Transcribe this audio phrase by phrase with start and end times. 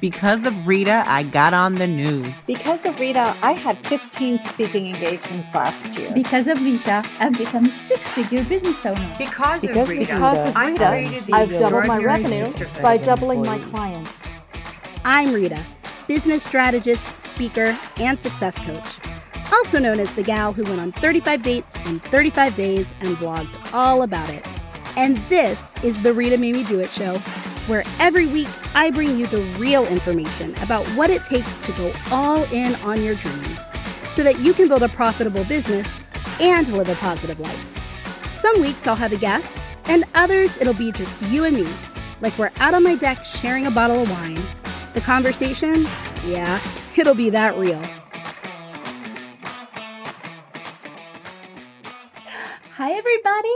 [0.00, 2.34] Because of Rita, I got on the news.
[2.46, 6.10] Because of Rita, I had 15 speaking engagements last year.
[6.14, 9.14] Because of Rita, I've become a six figure business owner.
[9.18, 12.46] Because, Because of of Rita, Because of I Rita, created the I've doubled my revenue
[12.80, 14.26] by of doubling my clients.
[15.04, 15.62] I'm Rita,
[16.08, 18.98] business strategist, speaker, and success coach.
[19.52, 23.74] Also known as the gal who went on 35 dates in 35 days and blogged
[23.74, 24.46] all about it.
[24.96, 27.20] And this is the Rita Made Me Do It show,
[27.66, 31.92] where every week I bring you the real information about what it takes to go
[32.10, 33.70] all in on your dreams
[34.08, 35.88] so that you can build a profitable business
[36.40, 38.34] and live a positive life.
[38.34, 41.68] Some weeks I'll have a guest, and others it'll be just you and me,
[42.20, 44.42] like we're out on my deck sharing a bottle of wine.
[44.94, 45.86] The conversation,
[46.24, 46.60] yeah,
[46.96, 47.82] it'll be that real.
[52.76, 53.48] Hi, everybody.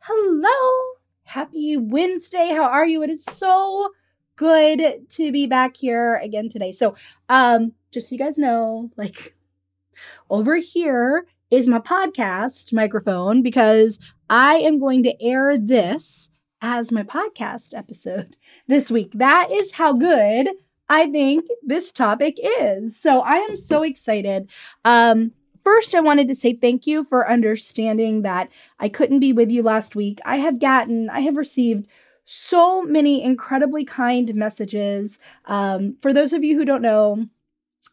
[0.00, 0.91] Hello.
[1.32, 2.50] Happy Wednesday.
[2.50, 3.02] How are you?
[3.02, 3.88] It is so
[4.36, 6.72] good to be back here again today.
[6.72, 6.94] So,
[7.30, 9.34] um, just so you guys know, like
[10.28, 13.98] over here is my podcast microphone because
[14.28, 16.28] I am going to air this
[16.60, 18.36] as my podcast episode
[18.68, 19.12] this week.
[19.14, 20.50] That is how good
[20.90, 23.00] I think this topic is.
[23.00, 24.50] So I am so excited.
[24.84, 25.32] Um,
[25.62, 29.62] first, I wanted to say thank you for understanding that I couldn't be with you
[29.62, 30.20] last week.
[30.24, 31.86] I have gotten, I have received
[32.24, 35.18] so many incredibly kind messages.
[35.46, 37.26] Um, for those of you who don't know,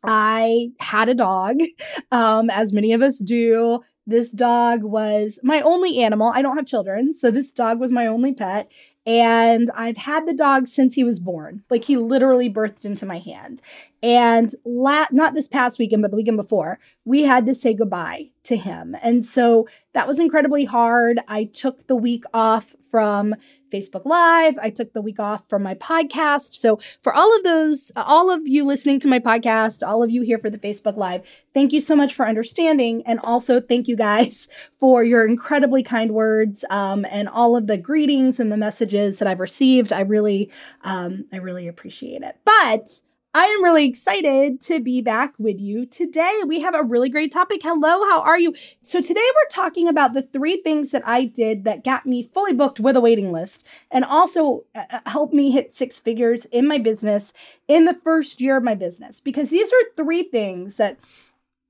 [0.03, 1.57] I had a dog,
[2.11, 3.81] um, as many of us do.
[4.07, 6.31] This dog was my only animal.
[6.33, 8.71] I don't have children, so this dog was my only pet.
[9.09, 11.63] And I've had the dog since he was born.
[11.71, 13.59] Like he literally birthed into my hand.
[14.03, 18.29] And la- not this past weekend, but the weekend before, we had to say goodbye
[18.43, 18.95] to him.
[19.01, 21.19] And so that was incredibly hard.
[21.27, 23.35] I took the week off from
[23.71, 24.57] Facebook Live.
[24.59, 26.55] I took the week off from my podcast.
[26.55, 30.21] So for all of those, all of you listening to my podcast, all of you
[30.21, 33.03] here for the Facebook Live, thank you so much for understanding.
[33.05, 34.47] And also thank you guys
[34.79, 39.27] for your incredibly kind words um, and all of the greetings and the messages that
[39.27, 39.93] I've received.
[39.93, 40.51] I really,
[40.83, 42.37] um, I really appreciate it.
[42.45, 43.01] But
[43.31, 46.33] I am really excited to be back with you today.
[46.47, 47.61] We have a really great topic.
[47.61, 48.55] Hello, how are you?
[48.81, 52.53] So, today we're talking about the three things that I did that got me fully
[52.53, 56.79] booked with a waiting list and also uh, helped me hit six figures in my
[56.79, 57.31] business
[57.67, 59.19] in the first year of my business.
[59.19, 60.97] Because these are three things that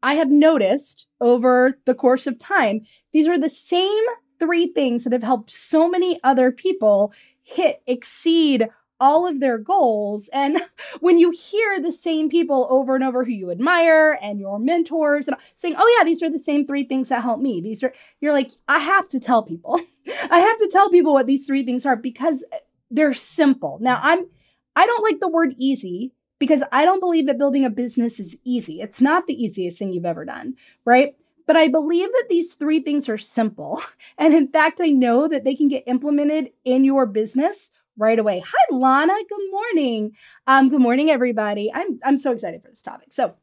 [0.01, 2.83] I have noticed over the course of time.
[3.11, 4.03] These are the same
[4.39, 8.69] three things that have helped so many other people hit, exceed,
[8.99, 10.29] all of their goals.
[10.33, 10.59] And
[10.99, 15.27] when you hear the same people over and over who you admire and your mentors
[15.27, 17.93] and saying, "Oh yeah, these are the same three things that help me." These are
[18.19, 19.79] you're like, "I have to tell people.
[20.31, 22.57] I have to tell people what these three things are because eh,
[22.91, 24.27] they're simple." Now, I'm
[24.75, 28.37] I don't like the word easy because I don't believe that building a business is
[28.45, 28.81] easy.
[28.81, 31.15] It's not the easiest thing you've ever done, right?
[31.49, 33.81] But I believe that these three things are simple.
[34.19, 38.43] And in fact, I know that they can get implemented in your business right away.
[38.45, 39.13] Hi, Lana.
[39.27, 40.11] Good morning.
[40.45, 41.71] Um, good morning, everybody.
[41.73, 43.13] I'm I'm so excited for this topic.
[43.13, 43.33] So,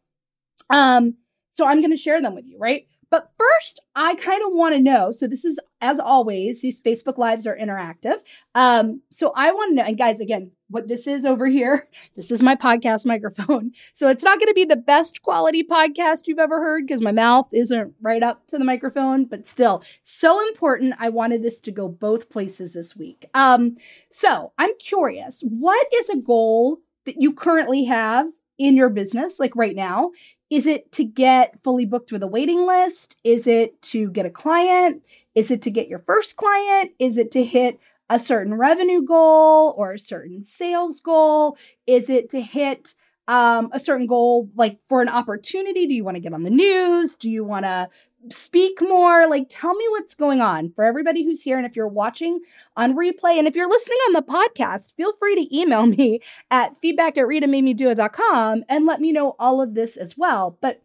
[0.70, 1.16] um,
[1.50, 2.86] so I'm going to share them with you, right?
[3.10, 5.10] But first, I kind of want to know.
[5.10, 8.18] So this is, as always, these Facebook lives are interactive.
[8.54, 12.30] Um, so I want to know, and guys, again, what this is over here, this
[12.30, 13.72] is my podcast microphone.
[13.92, 17.12] So it's not going to be the best quality podcast you've ever heard because my
[17.12, 20.94] mouth isn't right up to the microphone, but still so important.
[20.98, 23.26] I wanted this to go both places this week.
[23.32, 23.76] Um,
[24.10, 28.28] so I'm curious, what is a goal that you currently have
[28.58, 30.10] in your business, like right now?
[30.50, 33.16] Is it to get fully booked with a waiting list?
[33.24, 35.02] Is it to get a client?
[35.34, 36.92] Is it to get your first client?
[36.98, 37.78] Is it to hit
[38.08, 41.58] a certain revenue goal or a certain sales goal?
[41.86, 42.94] Is it to hit
[43.28, 45.86] um, a certain goal, like for an opportunity?
[45.86, 47.16] Do you want to get on the news?
[47.16, 47.88] Do you want to
[48.30, 49.26] speak more?
[49.26, 51.56] Like, tell me what's going on for everybody who's here.
[51.56, 52.40] And if you're watching
[52.76, 56.76] on replay, and if you're listening on the podcast, feel free to email me at
[56.76, 60.58] feedback at ritamademedoit.com and let me know all of this as well.
[60.60, 60.82] But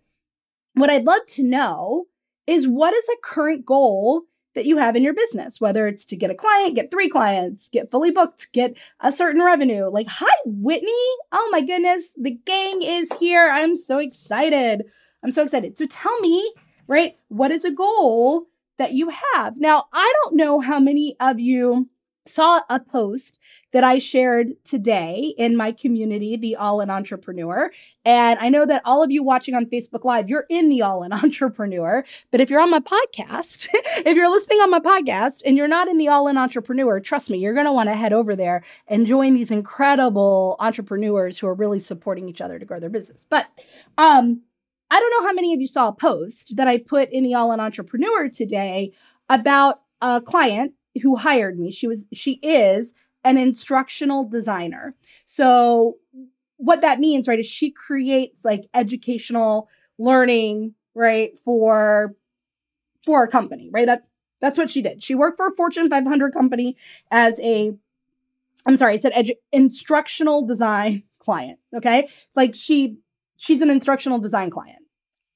[0.73, 2.05] what I'd love to know
[2.47, 4.23] is what is a current goal
[4.55, 7.69] that you have in your business, whether it's to get a client, get three clients,
[7.69, 9.85] get fully booked, get a certain revenue.
[9.89, 10.91] Like, hi, Whitney.
[11.31, 13.49] Oh my goodness, the gang is here.
[13.51, 14.83] I'm so excited.
[15.23, 15.77] I'm so excited.
[15.77, 16.53] So tell me,
[16.87, 19.59] right, what is a goal that you have?
[19.59, 21.89] Now, I don't know how many of you
[22.31, 23.39] saw a post
[23.71, 27.71] that I shared today in my community, the All in Entrepreneur.
[28.03, 31.03] And I know that all of you watching on Facebook Live, you're in the All
[31.03, 32.03] in Entrepreneur.
[32.31, 35.87] But if you're on my podcast, if you're listening on my podcast and you're not
[35.87, 38.63] in the All in Entrepreneur, trust me, you're going to want to head over there
[38.87, 43.25] and join these incredible entrepreneurs who are really supporting each other to grow their business.
[43.29, 43.47] But
[43.97, 44.41] um,
[44.89, 47.35] I don't know how many of you saw a post that I put in the
[47.35, 48.91] All in Entrepreneur today
[49.29, 51.71] about a client who hired me.
[51.71, 52.93] She was she is
[53.23, 54.95] an instructional designer.
[55.25, 55.97] So
[56.57, 62.15] what that means, right, is she creates like educational learning, right, for
[63.05, 63.85] for a company, right?
[63.85, 64.03] That
[64.41, 65.03] that's what she did.
[65.03, 66.75] She worked for a Fortune 500 company
[67.09, 67.73] as a
[68.65, 72.07] I'm sorry, I said edu- instructional design client, okay?
[72.35, 72.97] Like she
[73.37, 74.79] she's an instructional design client.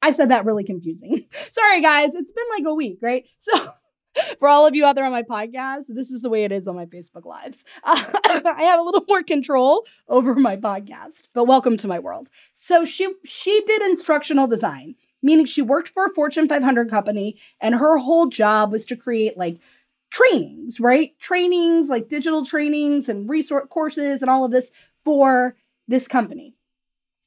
[0.02, 1.26] I said that really confusing.
[1.50, 3.28] sorry guys, it's been like a week, right?
[3.38, 3.52] So
[4.38, 6.68] for all of you out there on my podcast, this is the way it is
[6.68, 7.64] on my Facebook Lives.
[7.84, 12.30] Uh, I have a little more control over my podcast, but welcome to my world.
[12.54, 17.76] So she she did instructional design, meaning she worked for a Fortune 500 company, and
[17.76, 19.60] her whole job was to create like
[20.12, 21.18] trainings, right?
[21.20, 24.72] Trainings like digital trainings and resource courses and all of this
[25.04, 25.56] for
[25.88, 26.56] this company.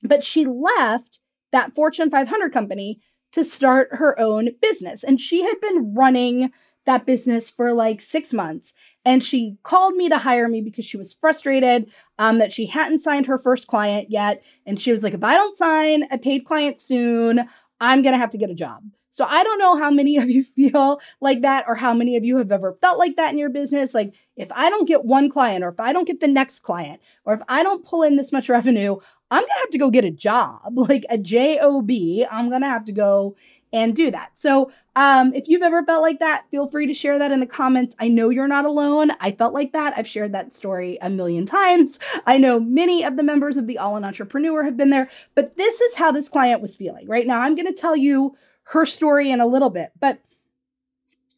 [0.02, 1.20] But she left
[1.52, 3.00] that Fortune 500 company
[3.32, 5.02] to start her own business.
[5.02, 6.50] And she had been running
[6.88, 8.72] that business for like six months.
[9.04, 13.00] And she called me to hire me because she was frustrated um, that she hadn't
[13.00, 14.42] signed her first client yet.
[14.66, 17.46] And she was like, if I don't sign a paid client soon,
[17.78, 18.82] I'm going to have to get a job.
[19.10, 22.24] So I don't know how many of you feel like that or how many of
[22.24, 23.92] you have ever felt like that in your business.
[23.92, 27.02] Like, if I don't get one client or if I don't get the next client
[27.24, 28.96] or if I don't pull in this much revenue,
[29.30, 31.90] I'm going to have to go get a job, like a job.
[32.30, 33.36] I'm going to have to go
[33.72, 34.36] and do that.
[34.36, 37.46] So, um, if you've ever felt like that, feel free to share that in the
[37.46, 37.94] comments.
[37.98, 39.10] I know you're not alone.
[39.20, 39.94] I felt like that.
[39.96, 41.98] I've shared that story a million times.
[42.26, 45.56] I know many of the members of the All in Entrepreneur have been there, but
[45.56, 47.06] this is how this client was feeling.
[47.06, 50.20] Right now, I'm going to tell you her story in a little bit, but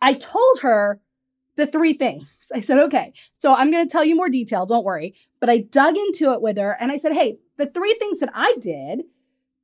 [0.03, 1.01] I told her
[1.57, 2.25] the three things.
[2.55, 4.67] I said, okay, so I'm going to tell you more detail.
[4.67, 5.15] Don't worry.
[5.41, 8.31] But I dug into it with her and I said, hey, the three things that
[8.35, 9.03] I did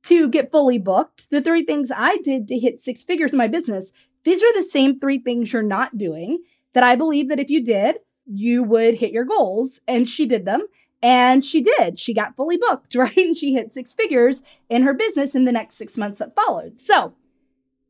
[0.07, 3.47] to get fully booked, the three things I did to hit six figures in my
[3.47, 3.91] business,
[4.23, 6.43] these are the same three things you're not doing
[6.73, 9.81] that I believe that if you did, you would hit your goals.
[9.87, 10.67] And she did them.
[11.01, 11.99] And she did.
[11.99, 13.17] She got fully booked, right?
[13.17, 16.79] And she hit six figures in her business in the next six months that followed.
[16.79, 17.13] So,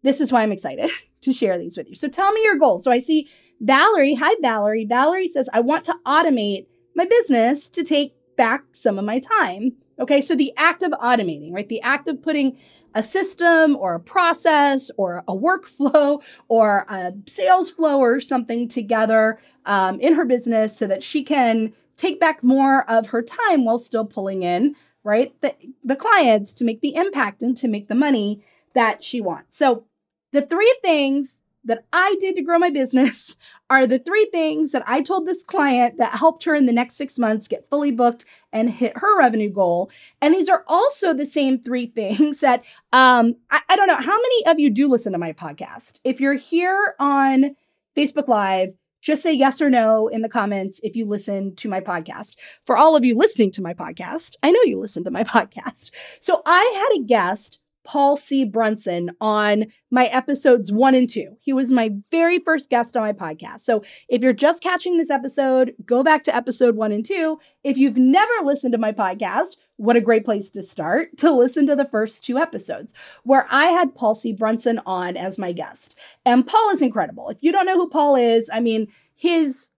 [0.03, 0.89] this is why I'm excited
[1.21, 1.95] to share these with you.
[1.95, 2.83] So, tell me your goals.
[2.83, 3.29] So, I see
[3.61, 4.15] Valerie.
[4.15, 4.85] Hi, Valerie.
[4.85, 9.73] Valerie says, I want to automate my business to take back some of my time.
[9.99, 11.67] Okay, so the act of automating, right?
[11.67, 12.57] The act of putting
[12.93, 19.39] a system or a process or a workflow or a sales flow or something together
[19.65, 23.79] um, in her business so that she can take back more of her time while
[23.79, 25.33] still pulling in, right?
[25.41, 28.41] The, the clients to make the impact and to make the money
[28.73, 29.57] that she wants.
[29.57, 29.85] So
[30.31, 33.35] the three things that I did to grow my business
[33.69, 36.95] are the three things that I told this client that helped her in the next
[36.95, 39.91] six months get fully booked and hit her revenue goal.
[40.21, 44.17] And these are also the same three things that um, I, I don't know how
[44.17, 45.99] many of you do listen to my podcast.
[46.03, 47.55] If you're here on
[47.95, 51.79] Facebook Live, just say yes or no in the comments if you listen to my
[51.79, 52.35] podcast.
[52.65, 55.91] For all of you listening to my podcast, I know you listen to my podcast.
[56.19, 58.43] So I had a guest Paul C.
[58.43, 61.37] Brunson on my episodes one and two.
[61.39, 63.61] He was my very first guest on my podcast.
[63.61, 67.39] So if you're just catching this episode, go back to episode one and two.
[67.63, 71.65] If you've never listened to my podcast, what a great place to start to listen
[71.67, 74.33] to the first two episodes where I had Paul C.
[74.33, 75.97] Brunson on as my guest.
[76.25, 77.29] And Paul is incredible.
[77.29, 79.69] If you don't know who Paul is, I mean, his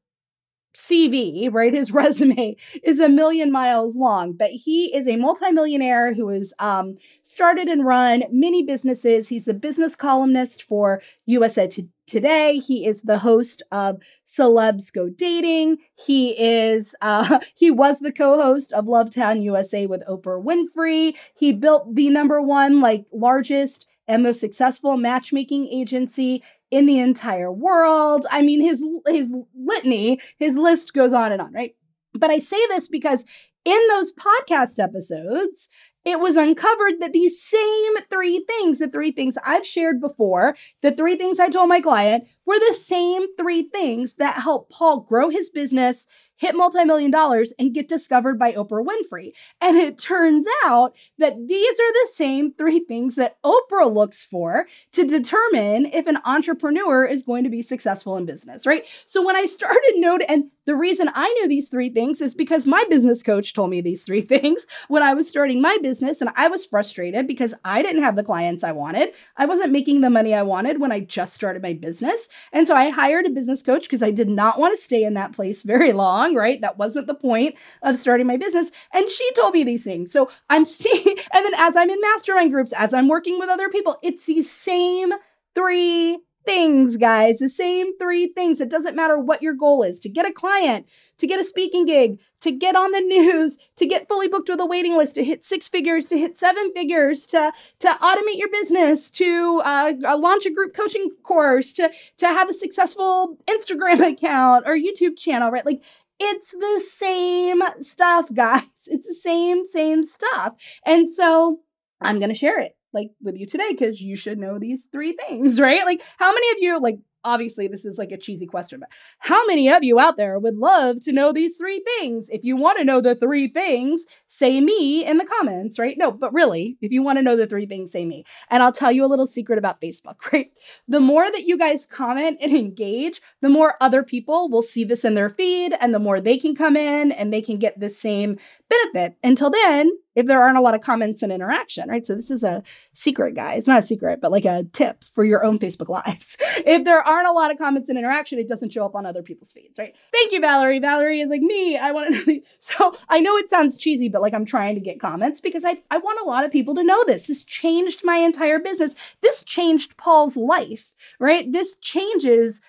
[0.76, 1.74] CV, right?
[1.74, 6.98] His resume is a million miles long, but he is a multimillionaire who has um,
[7.24, 9.30] started and run many businesses.
[9.30, 11.68] He's a business columnist for USA
[12.10, 12.58] Today.
[12.58, 13.98] He is the host of
[14.28, 15.78] Celebs Go Dating.
[15.94, 21.16] He is uh, he was the co-host of Lovetown USA with Oprah Winfrey.
[21.38, 27.52] He built the number one like largest and most successful matchmaking agency in the entire
[27.52, 28.26] world.
[28.32, 31.76] I mean, his his litany, his list goes on and on, right?
[32.14, 33.26] But I say this because
[33.66, 35.68] in those podcast episodes,
[36.06, 40.92] it was uncovered that these same three things, the three things I've shared before, the
[40.92, 45.30] three things I told my client, were the same three things that helped Paul grow
[45.30, 46.08] his business,
[46.40, 49.32] hit multi-million dollars and get discovered by Oprah Winfrey.
[49.62, 54.68] And it turns out that these are the same three things that Oprah looks for
[54.94, 58.88] to determine if an entrepreneur is going to be successful in business, right?
[59.06, 62.68] So when I started note and the reason I knew these three things is because
[62.68, 66.30] my business coach told me these three things when I was starting my business and
[66.36, 69.16] I was frustrated because I didn't have the clients I wanted.
[69.36, 72.28] I wasn't making the money I wanted when I just started my business.
[72.54, 75.16] And so I hired a business coach because I did not want to stay in
[75.16, 76.60] that place very long right?
[76.62, 78.72] That wasn't the point of starting my business.
[78.94, 80.12] And she told me these things.
[80.12, 83.70] So I'm seeing, and then as I'm in mastermind groups, as I'm working with other
[83.70, 85.12] people, it's these same
[85.56, 88.60] three things, guys, the same three things.
[88.60, 91.86] It doesn't matter what your goal is to get a client, to get a speaking
[91.86, 95.24] gig, to get on the news, to get fully booked with a waiting list, to
[95.24, 100.46] hit six figures, to hit seven figures, to, to automate your business, to uh launch
[100.46, 105.66] a group coaching course, to, to have a successful Instagram account or YouTube channel, right?
[105.66, 105.84] Like
[106.20, 108.64] it's the same stuff, guys.
[108.88, 110.54] It's the same, same stuff.
[110.86, 111.60] And so
[112.02, 115.14] I'm going to share it like with you today because you should know these three
[115.28, 115.86] things, right?
[115.86, 119.46] Like, how many of you, like, obviously this is like a cheesy question, but how
[119.48, 122.30] many of you out there would love to know these three things?
[122.30, 125.98] If you want to know the three things, say me in the comments, right?
[125.98, 128.26] No, but really, if you want to know the three things, say me.
[128.50, 130.52] And I'll tell you a little secret about Facebook, right?
[130.88, 135.06] The more that you guys comment and engage, the more other people will see this
[135.06, 137.90] in their feed and the more they can come in and they can get the
[137.90, 138.38] same
[138.70, 139.18] benefit.
[139.24, 142.06] Until then, if there aren't a lot of comments and interaction, right?
[142.06, 142.62] So this is a
[142.94, 143.68] secret, guys.
[143.68, 146.36] Not a secret, but like a tip for your own Facebook lives.
[146.66, 149.24] if there aren't a lot of comments and interaction, it doesn't show up on other
[149.24, 149.96] people's feeds, right?
[150.12, 150.80] Thank you, Valerie.
[150.80, 151.78] Valerie is like me.
[151.78, 155.00] I want to So I know it sounds cheesy, but like I'm trying to get
[155.00, 157.28] comments because I, I want a lot of people to know this.
[157.28, 159.16] This changed my entire business.
[159.22, 161.50] This changed Paul's life, right?
[161.50, 162.60] This changes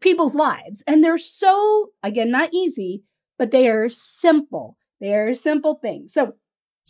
[0.00, 0.82] people's lives.
[0.86, 3.02] And they're so, again, not easy,
[3.38, 4.76] but they are simple.
[5.00, 6.12] They are simple things.
[6.12, 6.34] So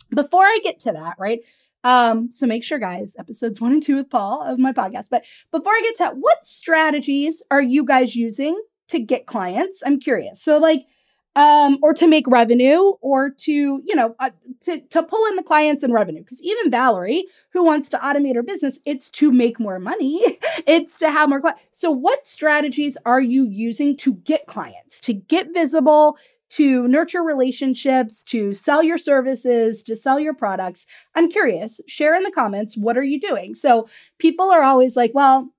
[0.09, 1.43] before I get to that, right?
[1.83, 5.09] Um, so make sure, guys, episodes one and two with Paul of my podcast.
[5.11, 9.83] But before I get to that, what strategies are you guys using to get clients?
[9.85, 10.41] I'm curious.
[10.41, 10.87] So, like,
[11.35, 15.43] um, or to make revenue, or to you know, uh, to to pull in the
[15.43, 16.21] clients and revenue.
[16.21, 20.21] Because even Valerie, who wants to automate her business, it's to make more money.
[20.65, 21.67] it's to have more clients.
[21.71, 26.17] So, what strategies are you using to get clients, to get visible,
[26.51, 30.85] to nurture relationships, to sell your services, to sell your products.
[31.15, 33.55] I'm curious, share in the comments, what are you doing?
[33.55, 33.87] So
[34.19, 35.49] people are always like, well,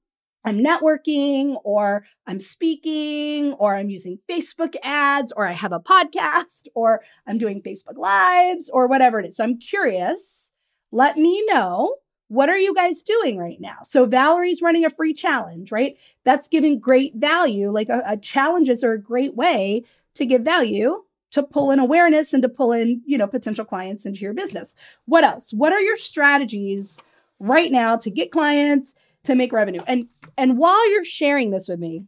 [0.45, 6.66] I'm networking or I'm speaking or I'm using Facebook ads or I have a podcast
[6.75, 9.37] or I'm doing Facebook lives or whatever it is.
[9.37, 10.52] So I'm curious.
[10.93, 11.97] Let me know
[12.28, 13.78] what are you guys doing right now?
[13.85, 15.99] So Valerie's running a free challenge, right?
[16.25, 17.71] That's giving great value.
[17.71, 21.02] Like a, a challenges are a great way to give value
[21.33, 24.75] to pull in awareness and to pull in, you know, potential clients into your business.
[25.04, 25.52] What else?
[25.52, 26.99] What are your strategies
[27.38, 29.83] right now to get clients to make revenue?
[29.87, 32.04] And and while you're sharing this with me,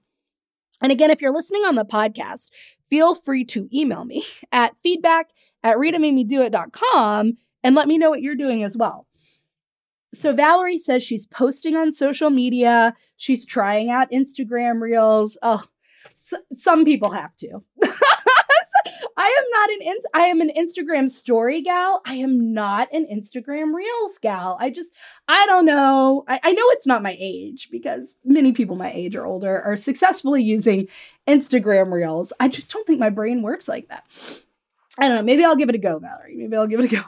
[0.81, 2.51] and again, if you're listening on the podcast,
[2.89, 5.31] feel free to email me at feedback
[5.63, 7.35] at ritamademedoit.com
[7.65, 9.08] and let me know what you're doing as well.
[10.15, 12.95] So Valerie says she's posting on social media.
[13.17, 15.37] She's trying out Instagram reels.
[15.43, 15.65] Oh,
[16.15, 17.61] s- some people have to.
[19.21, 22.01] I am not an in- I am an Instagram story gal.
[22.07, 24.57] I am not an Instagram reels gal.
[24.61, 24.93] I just
[25.27, 26.25] I don't know.
[26.29, 29.77] I, I know it's not my age because many people my age or older are
[29.77, 30.89] successfully using
[31.27, 32.33] Instagram reels.
[32.41, 34.05] I just don't think my brain works like that.
[34.99, 35.23] I don't know.
[35.23, 36.37] Maybe I'll give it a go, Valerie.
[36.37, 37.03] Maybe I'll give it a go.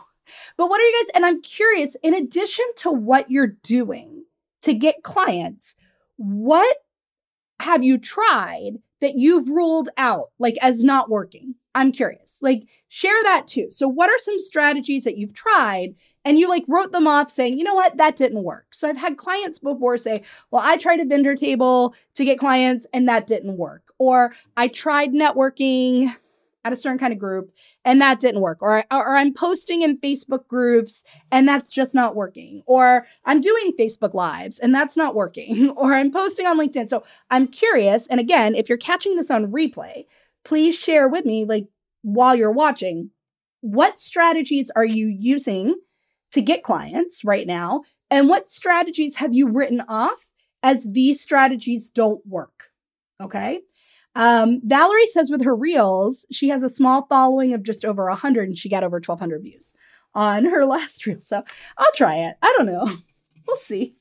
[0.57, 1.11] But what are you guys?
[1.15, 4.25] And I'm curious, in addition to what you're doing
[4.63, 5.77] to get clients,
[6.17, 6.77] what
[7.61, 11.55] have you tried that you've ruled out like as not working?
[11.75, 12.39] I'm curious.
[12.43, 13.71] Like, share that too.
[13.71, 15.95] So, what are some strategies that you've tried
[16.25, 18.75] and you like wrote them off saying, you know what, that didn't work?
[18.75, 22.87] So, I've had clients before say, well, I tried a vendor table to get clients
[22.93, 23.93] and that didn't work.
[23.99, 26.15] Or I tried networking
[26.65, 27.53] at a certain kind of group
[27.85, 32.15] and that didn't work or, or i'm posting in facebook groups and that's just not
[32.15, 36.89] working or i'm doing facebook lives and that's not working or i'm posting on linkedin.
[36.89, 40.05] So i'm curious and again if you're catching this on replay
[40.45, 41.67] please share with me like
[42.03, 43.11] while you're watching
[43.61, 45.75] what strategies are you using
[46.33, 50.29] to get clients right now and what strategies have you written off
[50.63, 52.69] as these strategies don't work
[53.23, 53.61] okay
[54.15, 58.49] Um, Valerie says with her reels, she has a small following of just over 100
[58.49, 59.73] and she got over 1,200 views
[60.15, 61.21] on her last reel.
[61.21, 61.43] So
[61.79, 62.37] I'll try it.
[62.43, 62.91] I don't know.
[63.47, 63.97] We'll see.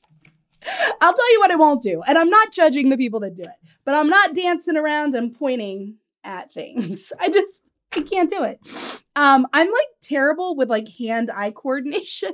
[1.00, 2.02] I'll tell you what I won't do.
[2.06, 5.34] And I'm not judging the people that do it, but I'm not dancing around and
[5.34, 7.12] pointing at things.
[7.20, 8.60] I just, I can't do it.
[9.16, 12.32] Um, I'm like terrible with like hand eye coordination.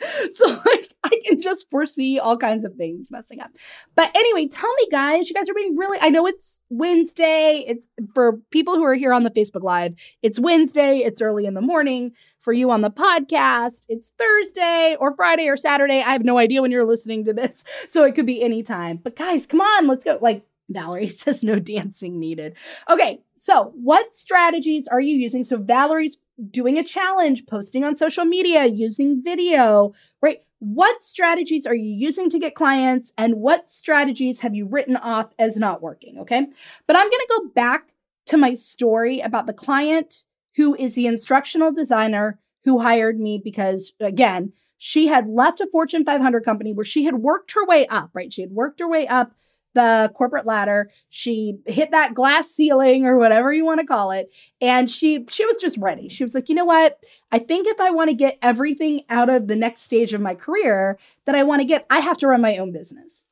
[0.28, 3.50] So like I can just foresee all kinds of things messing up.
[3.94, 7.64] But anyway, tell me guys, you guys are being really I know it's Wednesday.
[7.66, 9.94] It's for people who are here on the Facebook live.
[10.22, 12.12] It's Wednesday, it's early in the morning.
[12.40, 15.98] For you on the podcast, it's Thursday or Friday or Saturday.
[15.98, 17.64] I have no idea when you're listening to this.
[17.88, 18.98] So it could be any time.
[19.02, 20.18] But guys, come on, let's go.
[20.20, 22.56] Like Valerie says no dancing needed.
[22.90, 25.44] Okay, so what strategies are you using?
[25.44, 26.18] So Valerie's
[26.50, 30.42] doing a challenge, posting on social media, using video, right?
[30.58, 35.32] What strategies are you using to get clients and what strategies have you written off
[35.38, 36.18] as not working?
[36.20, 36.46] Okay.
[36.86, 37.90] But I'm going to go back
[38.26, 40.24] to my story about the client
[40.56, 46.04] who is the instructional designer who hired me because, again, she had left a Fortune
[46.04, 48.32] 500 company where she had worked her way up, right?
[48.32, 49.32] She had worked her way up
[49.76, 50.90] the corporate ladder.
[51.10, 54.34] She hit that glass ceiling or whatever you want to call it.
[54.60, 56.08] And she she was just ready.
[56.08, 56.98] She was like, you know what?
[57.30, 60.34] I think if I want to get everything out of the next stage of my
[60.34, 63.26] career that I want to get, I have to run my own business.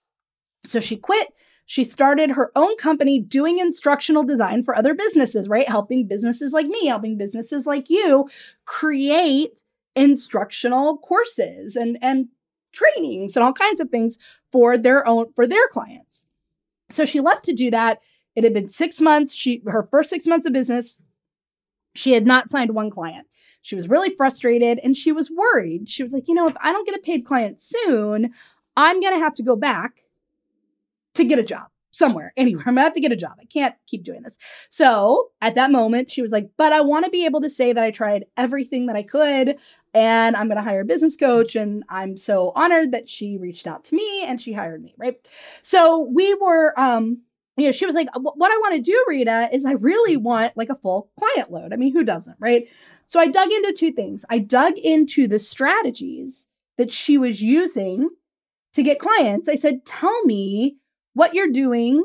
[0.64, 1.34] So she quit.
[1.66, 5.66] She started her own company doing instructional design for other businesses, right?
[5.66, 8.28] Helping businesses like me, helping businesses like you
[8.66, 9.64] create
[9.96, 12.28] instructional courses and and
[12.74, 14.18] trainings and all kinds of things
[14.52, 16.26] for their own for their clients.
[16.94, 18.02] So she left to do that.
[18.36, 19.34] It had been six months.
[19.34, 21.00] She her first six months of business.
[21.94, 23.26] She had not signed one client.
[23.62, 25.88] She was really frustrated and she was worried.
[25.88, 28.32] She was like, you know, if I don't get a paid client soon,
[28.76, 30.00] I'm to have to go back
[31.14, 32.64] to get a job somewhere, anywhere.
[32.66, 33.36] I'm gonna have to get a job.
[33.40, 34.36] I can't keep doing this.
[34.70, 37.72] So at that moment, she was like, but I want to be able to say
[37.72, 39.58] that I tried everything that I could
[39.92, 41.54] and I'm gonna hire a business coach.
[41.56, 45.16] And I'm so honored that she reached out to me and she hired me, right?
[45.62, 47.22] So we were, um,
[47.56, 50.56] you know, she was like, what I want to do, Rita, is I really want
[50.56, 51.72] like a full client load.
[51.72, 52.66] I mean, who doesn't, right?
[53.06, 54.24] So I dug into two things.
[54.28, 56.48] I dug into the strategies
[56.78, 58.08] that she was using
[58.72, 59.48] to get clients.
[59.48, 60.78] I said, tell me
[61.14, 62.04] what you're doing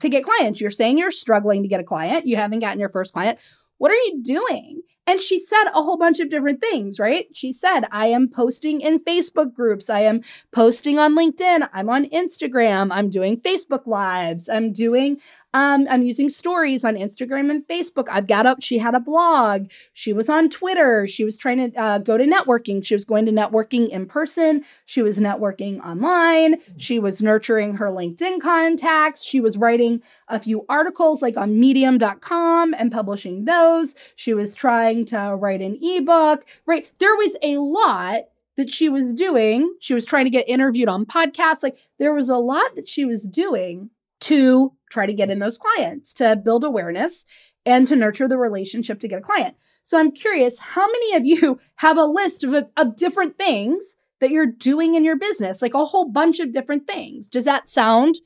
[0.00, 0.60] to get clients.
[0.60, 3.38] You're saying you're struggling to get a client, you haven't gotten your first client.
[3.78, 4.82] What are you doing?
[5.06, 7.26] And she said a whole bunch of different things, right?
[7.34, 9.90] She said, I am posting in Facebook groups.
[9.90, 11.68] I am posting on LinkedIn.
[11.74, 12.88] I'm on Instagram.
[12.90, 14.48] I'm doing Facebook Lives.
[14.48, 15.20] I'm doing
[15.54, 18.08] um, I'm using stories on Instagram and Facebook.
[18.10, 19.70] I've got up, she had a blog.
[19.92, 21.06] She was on Twitter.
[21.06, 22.84] She was trying to uh, go to networking.
[22.84, 24.64] She was going to networking in person.
[24.84, 26.56] She was networking online.
[26.76, 29.22] She was nurturing her LinkedIn contacts.
[29.22, 33.94] She was writing a few articles like on medium.com and publishing those.
[34.16, 36.90] She was trying to write an ebook, right?
[36.98, 38.22] There was a lot
[38.56, 39.72] that she was doing.
[39.78, 41.62] She was trying to get interviewed on podcasts.
[41.62, 43.90] Like there was a lot that she was doing
[44.24, 47.26] to try to get in those clients, to build awareness
[47.66, 49.56] and to nurture the relationship to get a client.
[49.82, 54.30] So I'm curious, how many of you have a list of, of different things that
[54.30, 57.28] you're doing in your business, like a whole bunch of different things?
[57.28, 58.16] Does that sound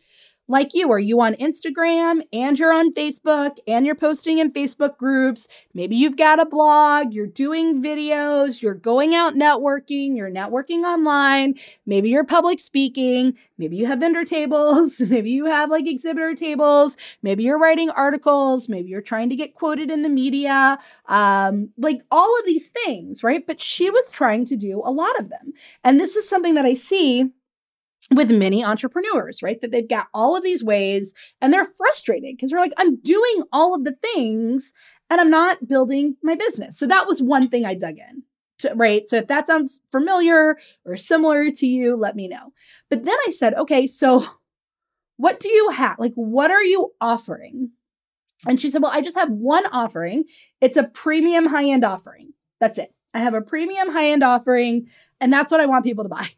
[0.48, 0.90] like you?
[0.90, 5.46] Are you on Instagram and you're on Facebook and you're posting in Facebook groups?
[5.74, 11.54] Maybe you've got a blog, you're doing videos, you're going out networking, you're networking online.
[11.84, 13.36] Maybe you're public speaking.
[13.58, 15.00] Maybe you have vendor tables.
[15.08, 16.96] Maybe you have like exhibitor tables.
[17.22, 18.68] Maybe you're writing articles.
[18.68, 20.78] Maybe you're trying to get quoted in the media.
[21.06, 23.46] Um, like all of these things, right?
[23.46, 25.52] But she was trying to do a lot of them.
[25.84, 27.30] And this is something that I see
[28.14, 29.60] with many entrepreneurs, right?
[29.60, 33.42] That they've got all of these ways and they're frustrated because they're like, I'm doing
[33.52, 34.72] all of the things
[35.10, 36.78] and I'm not building my business.
[36.78, 38.22] So that was one thing I dug in.
[38.60, 39.06] To, right.
[39.06, 42.52] So if that sounds familiar or similar to you, let me know.
[42.90, 44.26] But then I said, okay, so
[45.16, 45.98] what do you have?
[45.98, 47.70] Like, what are you offering?
[48.46, 50.24] And she said, well, I just have one offering.
[50.60, 52.32] It's a premium high end offering.
[52.60, 52.94] That's it.
[53.14, 54.86] I have a premium high end offering,
[55.20, 56.28] and that's what I want people to buy.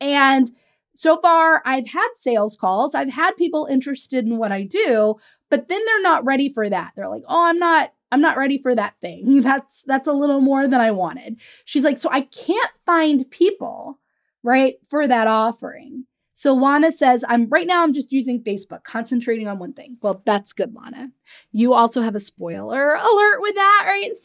[0.00, 0.50] And
[0.98, 2.92] so far I've had sales calls.
[2.92, 5.14] I've had people interested in what I do,
[5.48, 6.94] but then they're not ready for that.
[6.96, 9.40] They're like, "Oh, I'm not I'm not ready for that thing.
[9.42, 14.00] That's that's a little more than I wanted." She's like, "So I can't find people,
[14.42, 19.46] right, for that offering." So Lana says, I'm right now I'm just using Facebook, concentrating
[19.46, 19.98] on one thing.
[20.02, 21.10] Well, that's good, Lana.
[21.52, 24.10] You also have a spoiler alert with that, right?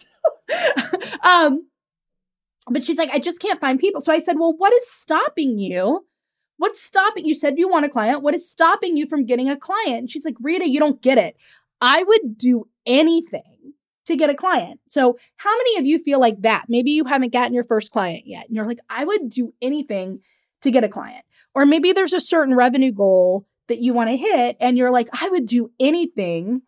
[0.49, 1.67] So, um,
[2.69, 4.01] but she's like, I just can't find people.
[4.01, 6.05] So I said, Well, what is stopping you
[6.57, 7.35] What's stopping you?
[7.35, 8.21] Said you want a client.
[8.21, 9.99] What is stopping you from getting a client?
[9.99, 11.35] And she's like, Rita, you don't get it.
[11.81, 13.73] I would do anything
[14.05, 14.79] to get a client.
[14.85, 16.65] So, how many of you feel like that?
[16.69, 20.19] Maybe you haven't gotten your first client yet, and you're like, I would do anything
[20.61, 21.23] to get a client.
[21.55, 25.07] Or maybe there's a certain revenue goal that you want to hit, and you're like,
[25.21, 26.61] I would do anything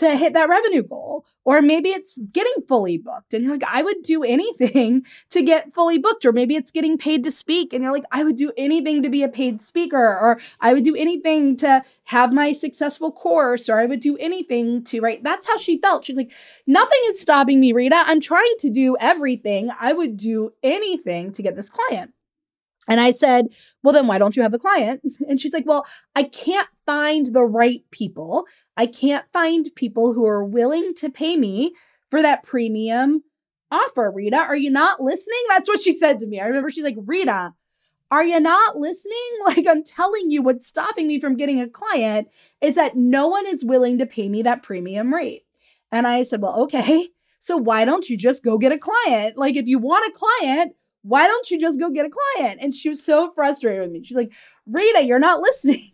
[0.00, 1.26] to hit that revenue goal.
[1.44, 5.74] Or maybe it's getting fully booked and you're like, I would do anything to get
[5.74, 6.24] fully booked.
[6.24, 9.10] Or maybe it's getting paid to speak and you're like, I would do anything to
[9.10, 9.98] be a paid speaker.
[9.98, 13.68] Or I would do anything to have my successful course.
[13.68, 15.22] Or I would do anything to, right?
[15.22, 16.06] That's how she felt.
[16.06, 16.32] She's like,
[16.66, 18.02] nothing is stopping me, Rita.
[18.06, 19.70] I'm trying to do everything.
[19.78, 22.14] I would do anything to get this client.
[22.90, 25.00] And I said, Well, then why don't you have the client?
[25.28, 25.86] And she's like, Well,
[26.16, 28.46] I can't find the right people.
[28.80, 31.74] I can't find people who are willing to pay me
[32.10, 33.24] for that premium
[33.70, 34.10] offer.
[34.10, 35.36] Rita, are you not listening?
[35.50, 36.40] That's what she said to me.
[36.40, 37.52] I remember she's like, Rita,
[38.10, 39.16] are you not listening?
[39.44, 42.28] Like, I'm telling you, what's stopping me from getting a client
[42.62, 45.42] is that no one is willing to pay me that premium rate.
[45.92, 47.08] And I said, Well, okay.
[47.38, 49.36] So why don't you just go get a client?
[49.36, 52.60] Like, if you want a client, why don't you just go get a client?
[52.62, 54.02] And she was so frustrated with me.
[54.04, 54.32] She's like,
[54.66, 55.90] Rita, you're not listening.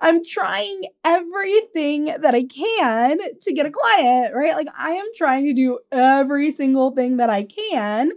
[0.00, 4.54] I'm trying everything that I can to get a client, right?
[4.54, 8.12] Like, I am trying to do every single thing that I can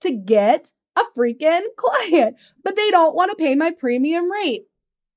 [0.00, 4.66] to get a freaking client, but they don't want to pay my premium rate.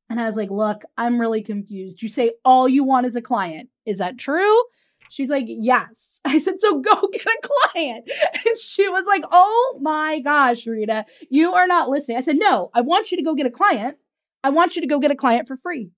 [0.10, 2.02] And I was like, look, I'm really confused.
[2.02, 3.70] You say all you want is a client.
[3.86, 4.62] Is that true?
[5.10, 6.20] She's like, Yes.
[6.26, 8.10] I said, So go get a client.
[8.34, 12.18] And she was like, Oh my gosh, Rita, you are not listening.
[12.18, 13.98] I said, No, I want you to go get a client.
[14.46, 15.90] I want you to go get a client for free.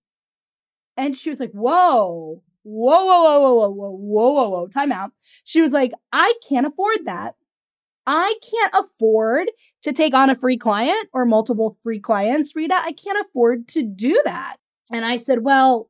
[0.95, 5.12] And she was like, Whoa, whoa, whoa, whoa, whoa, whoa, whoa, whoa, whoa, time out.
[5.43, 7.36] She was like, I can't afford that.
[8.05, 9.51] I can't afford
[9.83, 12.73] to take on a free client or multiple free clients, Rita.
[12.73, 14.55] I can't afford to do that.
[14.93, 15.89] And I said, Well,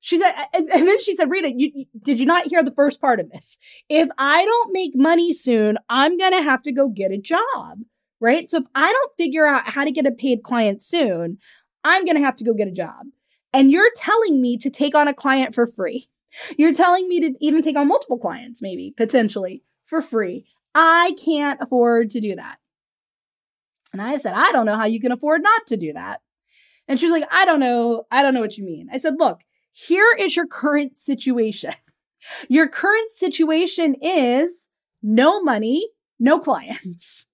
[0.00, 3.20] she said, and then she said, Rita, you, did you not hear the first part
[3.20, 3.56] of this?
[3.88, 7.78] If I don't make money soon, I'm going to have to go get a job,
[8.20, 8.48] right?
[8.48, 11.38] So if I don't figure out how to get a paid client soon,
[11.84, 13.06] I'm going to have to go get a job.
[13.52, 16.06] And you're telling me to take on a client for free.
[16.58, 20.44] You're telling me to even take on multiple clients, maybe potentially for free.
[20.74, 22.58] I can't afford to do that.
[23.94, 26.20] And I said, I don't know how you can afford not to do that.
[26.88, 28.04] And she was like, I don't know.
[28.10, 28.88] I don't know what you mean.
[28.92, 29.40] I said, look,
[29.72, 31.72] here is your current situation.
[32.48, 34.68] Your current situation is
[35.00, 37.28] no money, no clients.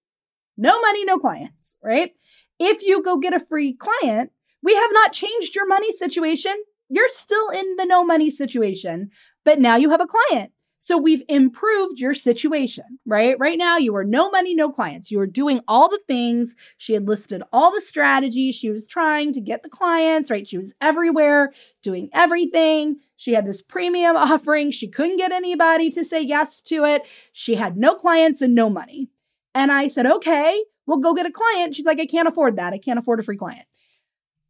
[0.56, 2.12] No money, no clients, right?
[2.58, 4.30] If you go get a free client,
[4.62, 6.54] we have not changed your money situation.
[6.88, 9.10] You're still in the no money situation,
[9.44, 10.52] but now you have a client.
[10.84, 13.36] So we've improved your situation, right?
[13.38, 15.12] Right now, you are no money, no clients.
[15.12, 16.56] You are doing all the things.
[16.76, 20.46] She had listed all the strategies she was trying to get the clients, right?
[20.46, 21.52] She was everywhere
[21.84, 22.96] doing everything.
[23.16, 24.72] She had this premium offering.
[24.72, 27.08] She couldn't get anybody to say yes to it.
[27.32, 29.08] She had no clients and no money.
[29.54, 31.74] And I said, okay, we'll go get a client.
[31.74, 32.72] She's like, I can't afford that.
[32.72, 33.66] I can't afford a free client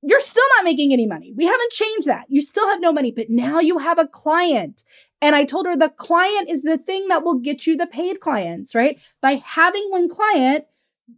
[0.02, 1.32] you're still not making any money.
[1.36, 2.26] We haven't changed that.
[2.28, 4.82] You still have no money, but now you have a client.
[5.20, 8.18] And I told her the client is the thing that will get you the paid
[8.18, 9.00] clients, right?
[9.20, 10.64] By having one client,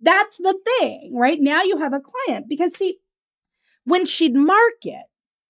[0.03, 1.38] that's the thing, right?
[1.40, 2.99] Now you have a client because see,
[3.85, 5.05] when she'd market,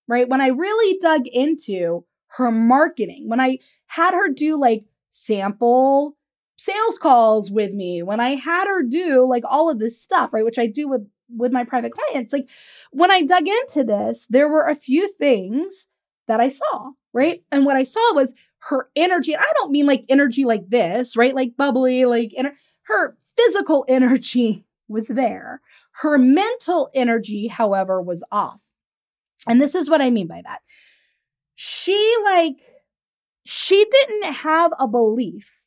[0.07, 0.29] right?
[0.29, 2.05] When I really dug into
[2.37, 6.15] her marketing, when I had her do like sample
[6.55, 10.45] sales calls with me, when I had her do like all of this stuff, right?
[10.45, 12.47] Which I do with with my private clients, like
[12.91, 15.87] when I dug into this, there were a few things
[16.27, 17.43] that I saw, right?
[17.51, 18.33] And what I saw was
[18.69, 19.33] her energy.
[19.33, 21.35] And I don't mean like energy like this, right?
[21.35, 25.61] Like bubbly, like ener- her physical energy was there.
[26.01, 28.69] Her mental energy, however, was off.
[29.47, 30.61] And this is what I mean by that.
[31.55, 32.59] She like
[33.45, 35.64] she didn't have a belief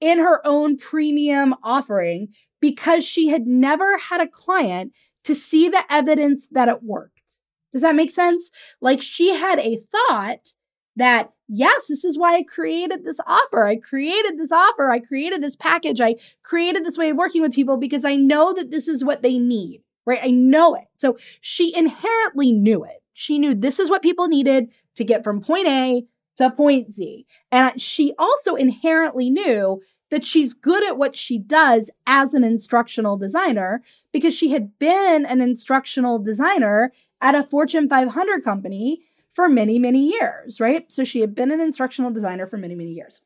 [0.00, 2.28] in her own premium offering
[2.60, 7.38] because she had never had a client to see the evidence that it worked.
[7.72, 8.50] Does that make sense?
[8.80, 10.54] Like she had a thought
[10.96, 13.66] that, yes, this is why I created this offer.
[13.66, 14.90] I created this offer.
[14.90, 16.00] I created this package.
[16.00, 19.22] I created this way of working with people because I know that this is what
[19.22, 20.20] they need, right?
[20.22, 20.84] I know it.
[20.94, 23.02] So she inherently knew it.
[23.12, 26.04] She knew this is what people needed to get from point A
[26.36, 27.26] to point Z.
[27.50, 33.16] And she also inherently knew that she's good at what she does as an instructional
[33.16, 39.78] designer because she had been an instructional designer at a Fortune 500 company for many,
[39.78, 40.90] many years, right?
[40.90, 43.20] So she had been an instructional designer for many, many years.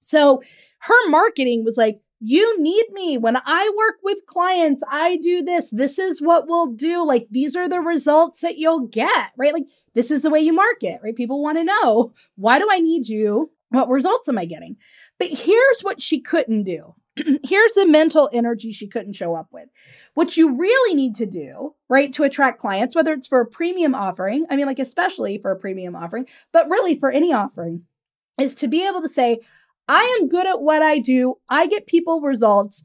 [0.00, 0.42] So
[0.80, 3.16] her marketing was like, you need me.
[3.16, 5.70] When I work with clients, I do this.
[5.70, 7.06] This is what we'll do.
[7.06, 9.52] Like, these are the results that you'll get, right?
[9.52, 11.14] Like, this is the way you market, right?
[11.14, 13.52] People want to know why do I need you?
[13.70, 14.76] What results am I getting?
[15.18, 16.94] But here's what she couldn't do.
[17.44, 19.68] here's the mental energy she couldn't show up with.
[20.14, 23.94] What you really need to do, right, to attract clients, whether it's for a premium
[23.94, 27.82] offering, I mean, like, especially for a premium offering, but really for any offering,
[28.40, 29.40] is to be able to say,
[29.88, 31.36] I am good at what I do.
[31.48, 32.82] I get people results.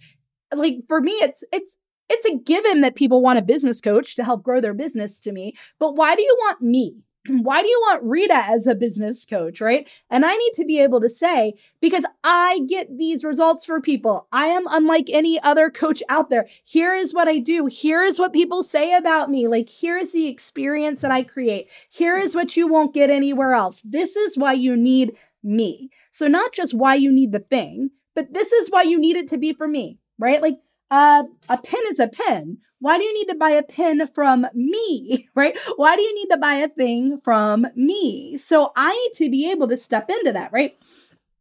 [0.53, 1.77] Like for me, it's it's
[2.09, 5.31] it's a given that people want a business coach to help grow their business to
[5.31, 5.55] me.
[5.79, 7.03] But why do you want me?
[7.29, 9.89] Why do you want Rita as a business coach, right?
[10.09, 14.27] And I need to be able to say, because I get these results for people.
[14.33, 16.47] I am unlike any other coach out there.
[16.65, 17.67] Here is what I do.
[17.67, 19.47] Here is what people say about me.
[19.47, 21.71] Like, here is the experience that I create.
[21.89, 23.81] Here is what you won't get anywhere else.
[23.83, 25.89] This is why you need me.
[26.11, 29.27] So not just why you need the thing, but this is why you need it
[29.29, 30.41] to be for me, right?
[30.41, 30.59] Like
[30.91, 32.59] uh, a pen is a pen.
[32.79, 35.57] Why do you need to buy a pen from me, right?
[35.77, 38.37] Why do you need to buy a thing from me?
[38.37, 40.75] So I need to be able to step into that, right?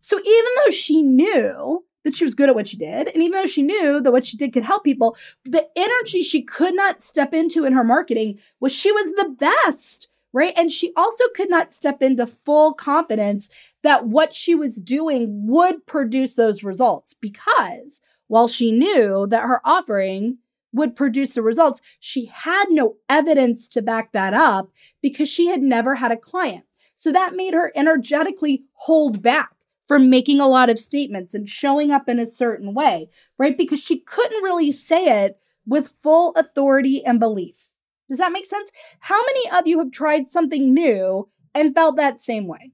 [0.01, 3.33] So even though she knew that she was good at what she did, and even
[3.33, 7.03] though she knew that what she did could help people, the energy she could not
[7.03, 10.53] step into in her marketing was she was the best right?
[10.57, 13.49] And she also could not step into full confidence
[13.83, 19.61] that what she was doing would produce those results because while she knew that her
[19.64, 20.38] offering
[20.73, 24.71] would produce the results, she had no evidence to back that up
[25.03, 26.64] because she had never had a client.
[26.95, 29.51] So that made her energetically hold back
[29.87, 33.59] from making a lot of statements and showing up in a certain way, right?
[33.59, 37.72] Because she couldn't really say it with full authority and belief.
[38.09, 38.71] Does that make sense?
[39.01, 42.73] How many of you have tried something new and felt that same way?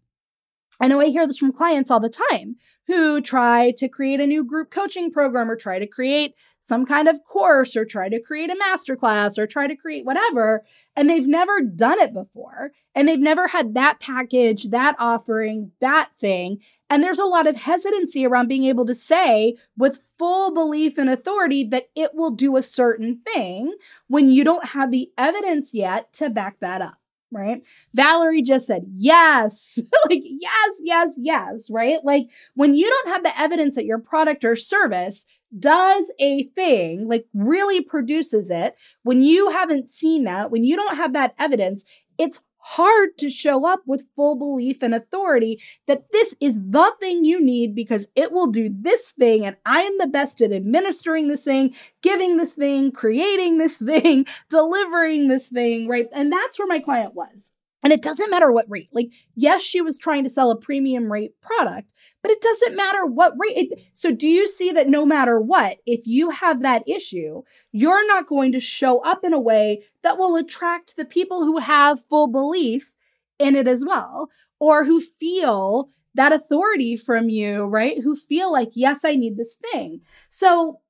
[0.80, 4.26] I know I hear this from clients all the time who try to create a
[4.26, 8.20] new group coaching program or try to create some kind of course or try to
[8.20, 10.64] create a masterclass or try to create whatever.
[10.94, 12.72] And they've never done it before.
[12.94, 16.60] And they've never had that package, that offering, that thing.
[16.88, 21.10] And there's a lot of hesitancy around being able to say with full belief and
[21.10, 23.74] authority that it will do a certain thing
[24.06, 26.98] when you don't have the evidence yet to back that up
[27.30, 27.62] right?
[27.94, 31.98] Valerie just said, yes, like, yes, yes, yes, right?
[32.04, 35.26] Like, when you don't have the evidence that your product or service
[35.58, 40.96] does a thing, like really produces it, when you haven't seen that, when you don't
[40.96, 41.84] have that evidence,
[42.18, 47.24] it's hard to show up with full belief and authority that this is the thing
[47.24, 51.28] you need because it will do this thing and I am the best at administering
[51.28, 56.08] this thing, giving this thing, creating this thing, delivering this thing, right?
[56.12, 57.50] And that's where my client was.
[57.82, 58.90] And it doesn't matter what rate.
[58.92, 63.06] Like, yes, she was trying to sell a premium rate product, but it doesn't matter
[63.06, 63.56] what rate.
[63.56, 68.06] It, so, do you see that no matter what, if you have that issue, you're
[68.06, 72.04] not going to show up in a way that will attract the people who have
[72.04, 72.94] full belief
[73.38, 78.02] in it as well, or who feel that authority from you, right?
[78.02, 80.00] Who feel like, yes, I need this thing.
[80.30, 80.80] So,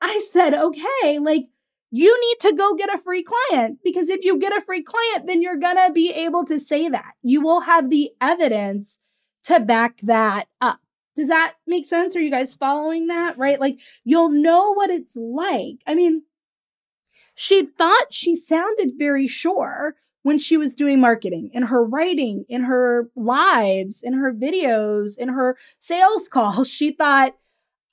[0.00, 1.46] I said, okay, like,
[1.90, 5.26] you need to go get a free client because if you get a free client,
[5.26, 7.14] then you're going to be able to say that.
[7.22, 8.98] You will have the evidence
[9.44, 10.80] to back that up.
[11.16, 12.14] Does that make sense?
[12.14, 13.36] Are you guys following that?
[13.36, 13.60] Right?
[13.60, 15.82] Like you'll know what it's like.
[15.86, 16.22] I mean,
[17.34, 22.62] she thought she sounded very sure when she was doing marketing in her writing, in
[22.62, 26.68] her lives, in her videos, in her sales calls.
[26.80, 27.34] She thought,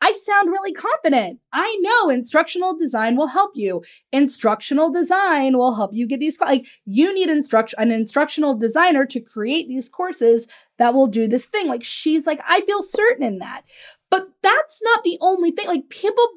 [0.01, 1.39] I sound really confident.
[1.51, 3.83] I know instructional design will help you.
[4.12, 9.19] Instructional design will help you get these like you need instruction an instructional designer to
[9.19, 11.67] create these courses that will do this thing.
[11.67, 13.63] Like she's like I feel certain in that.
[14.10, 15.67] But that's not the only thing.
[15.67, 16.27] Like people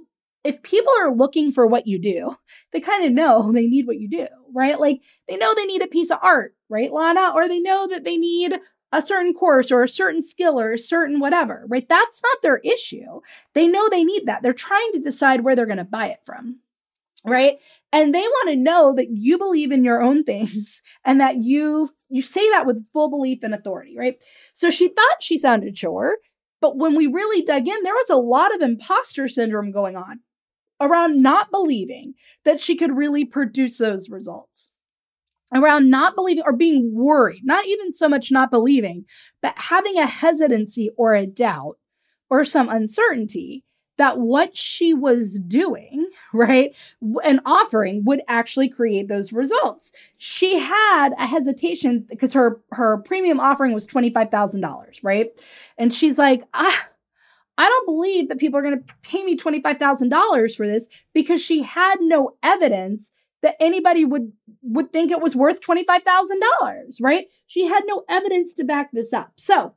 [0.42, 2.34] if people are looking for what you do,
[2.72, 4.80] they kind of know they need what you do, right?
[4.80, 7.32] Like they know they need a piece of art, right, Lana?
[7.34, 8.58] Or they know that they need
[8.92, 11.88] a certain course or a certain skill or a certain whatever, right?
[11.88, 13.20] That's not their issue.
[13.54, 14.42] They know they need that.
[14.42, 16.60] They're trying to decide where they're going to buy it from.
[17.22, 17.60] Right?
[17.92, 21.90] And they want to know that you believe in your own things and that you
[22.08, 24.16] you say that with full belief and authority, right?
[24.54, 26.16] So she thought she sounded sure,
[26.62, 30.20] but when we really dug in, there was a lot of imposter syndrome going on
[30.80, 34.70] around not believing that she could really produce those results
[35.54, 39.04] around not believing or being worried, not even so much not believing,
[39.42, 41.76] but having a hesitancy or a doubt
[42.28, 43.64] or some uncertainty
[43.98, 46.74] that what she was doing, right,
[47.22, 49.92] and offering would actually create those results.
[50.16, 55.28] She had a hesitation because her her premium offering was $25,000, right?
[55.76, 56.88] And she's like, "Ah,
[57.58, 61.60] I don't believe that people are going to pay me $25,000 for this because she
[61.62, 63.10] had no evidence
[63.42, 66.02] that anybody would would think it was worth $25,000,
[67.00, 67.26] right?
[67.46, 69.32] She had no evidence to back this up.
[69.36, 69.74] So,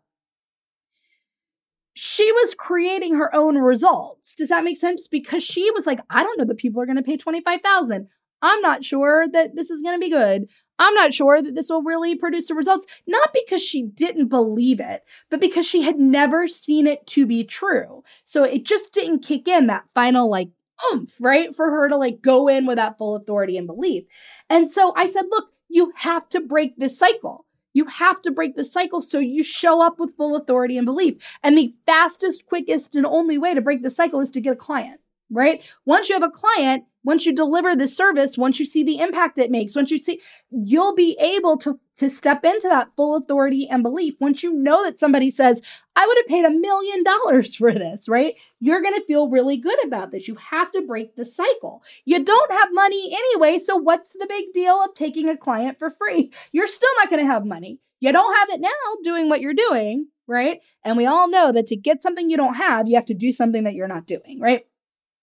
[1.95, 4.33] she was creating her own results.
[4.35, 5.07] Does that make sense?
[5.07, 8.07] Because she was like, I don't know that people are going to pay 25,000.
[8.41, 10.49] I'm not sure that this is going to be good.
[10.77, 12.85] I'm not sure that this will really produce the results.
[13.07, 17.45] Not because she didn't believe it, but because she had never seen it to be
[17.45, 18.03] true.
[18.25, 20.49] So it just didn't kick in that final, like,
[20.91, 21.53] oomph, right?
[21.53, 24.05] For her to like go in with that full authority and belief.
[24.49, 27.45] And so I said, look, you have to break this cycle.
[27.73, 31.37] You have to break the cycle so you show up with full authority and belief.
[31.41, 34.55] And the fastest, quickest, and only way to break the cycle is to get a
[34.55, 35.01] client,
[35.33, 35.69] right?
[35.85, 39.37] Once you have a client, once you deliver the service, once you see the impact
[39.37, 43.67] it makes, once you see, you'll be able to, to step into that full authority
[43.69, 44.13] and belief.
[44.21, 45.61] Once you know that somebody says,
[45.95, 48.35] I would have paid a million dollars for this, right?
[48.59, 50.27] You're going to feel really good about this.
[50.27, 51.83] You have to break the cycle.
[52.05, 55.89] You don't have money anyway, so what's the big deal of taking a client for
[55.89, 56.31] free?
[56.53, 57.79] You're still not going to have money.
[57.99, 58.69] You don't have it now
[59.03, 60.63] doing what you're doing, right?
[60.83, 63.31] And we all know that to get something you don't have, you have to do
[63.31, 64.65] something that you're not doing, right?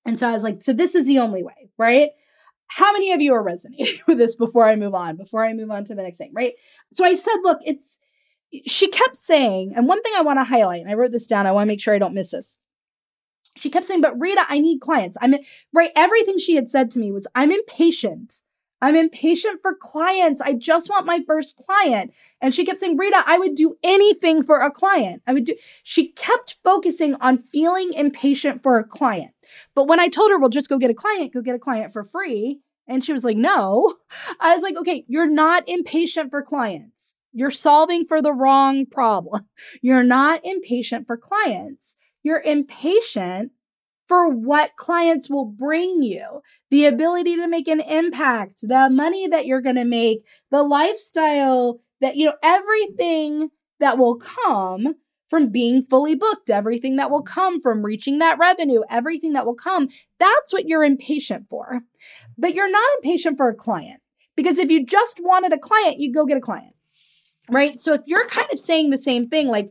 [0.06, 2.10] And so I was like, so this is the only way, right?
[2.68, 5.70] How many of you are resonating with this before I move on, before I move
[5.70, 6.54] on to the next thing, right?
[6.92, 7.98] So I said, look, it's,
[8.66, 11.46] she kept saying, and one thing I want to highlight, and I wrote this down,
[11.46, 12.58] I want to make sure I don't miss this.
[13.56, 15.16] She kept saying, but Rita, I need clients.
[15.20, 15.34] I'm
[15.72, 15.90] right.
[15.96, 18.42] Everything she had said to me was, I'm impatient.
[18.82, 20.40] I'm impatient for clients.
[20.40, 22.14] I just want my first client.
[22.40, 25.22] And she kept saying, Rita, I would do anything for a client.
[25.26, 29.32] I would do, she kept focusing on feeling impatient for a client.
[29.74, 31.92] But when I told her, well, just go get a client, go get a client
[31.92, 32.60] for free.
[32.88, 33.96] And she was like, no.
[34.40, 37.14] I was like, okay, you're not impatient for clients.
[37.32, 39.46] You're solving for the wrong problem.
[39.82, 41.96] You're not impatient for clients.
[42.24, 43.52] You're impatient
[44.10, 49.46] for what clients will bring you, the ability to make an impact, the money that
[49.46, 54.96] you're going to make, the lifestyle that, you know, everything that will come
[55.28, 59.54] from being fully booked, everything that will come from reaching that revenue, everything that will
[59.54, 59.88] come.
[60.18, 61.82] That's what you're impatient for.
[62.36, 64.00] But you're not impatient for a client
[64.34, 66.74] because if you just wanted a client, you'd go get a client.
[67.48, 67.78] Right.
[67.78, 69.70] So if you're kind of saying the same thing, like,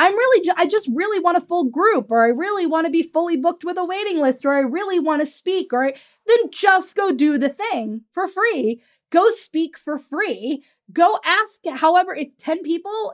[0.00, 3.02] I'm really, I just really want a full group, or I really want to be
[3.02, 5.94] fully booked with a waiting list, or I really want to speak, or I,
[6.26, 8.80] then just go do the thing for free.
[9.10, 10.64] Go speak for free.
[10.90, 13.12] Go ask, however, if 10 people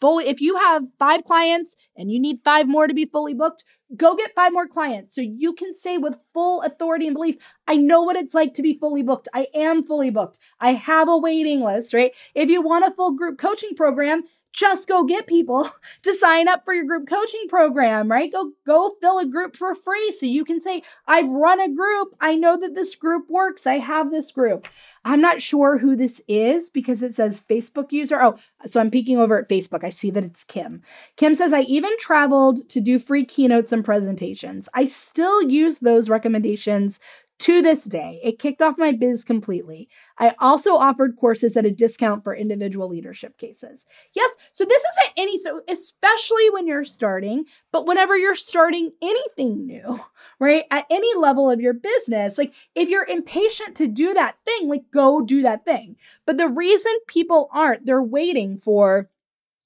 [0.00, 3.64] fully, if you have five clients and you need five more to be fully booked,
[3.96, 7.78] go get five more clients so you can say with full authority and belief, I
[7.78, 9.26] know what it's like to be fully booked.
[9.34, 10.38] I am fully booked.
[10.60, 12.14] I have a waiting list, right?
[12.36, 14.22] If you want a full group coaching program,
[14.58, 15.70] just go get people
[16.02, 18.32] to sign up for your group coaching program, right?
[18.32, 22.14] Go go fill a group for free so you can say, "I've run a group.
[22.20, 23.66] I know that this group works.
[23.66, 24.66] I have this group."
[25.04, 28.22] I'm not sure who this is because it says Facebook user.
[28.22, 29.84] Oh, so I'm peeking over at Facebook.
[29.84, 30.82] I see that it's Kim.
[31.16, 34.68] Kim says, "I even traveled to do free keynotes and presentations.
[34.74, 36.98] I still use those recommendations
[37.40, 39.88] to this day, it kicked off my biz completely.
[40.18, 43.86] I also offered courses at a discount for individual leadership cases.
[44.14, 49.66] Yes, so this isn't any, so especially when you're starting, but whenever you're starting anything
[49.66, 50.00] new,
[50.40, 50.64] right?
[50.70, 54.90] At any level of your business, like if you're impatient to do that thing, like
[54.92, 55.96] go do that thing.
[56.26, 59.10] But the reason people aren't, they're waiting for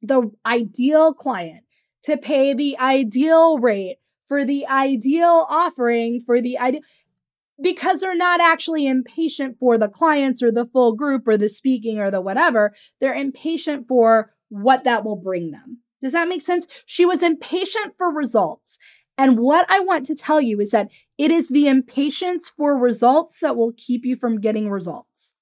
[0.02, 1.64] the ideal client
[2.02, 3.96] to pay the ideal rate
[4.32, 6.80] for the ideal offering for the ideal
[7.62, 11.98] because they're not actually impatient for the clients or the full group or the speaking
[11.98, 12.74] or the whatever.
[13.00, 15.78] They're impatient for what that will bring them.
[16.00, 16.66] Does that make sense?
[16.84, 18.78] She was impatient for results.
[19.16, 23.40] And what I want to tell you is that it is the impatience for results
[23.40, 25.34] that will keep you from getting results.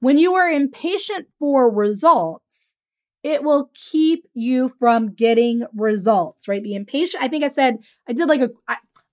[0.00, 2.74] When you are impatient for results,
[3.22, 6.62] it will keep you from getting results, right?
[6.62, 7.76] The impatient, I think I said,
[8.08, 8.50] I did like a,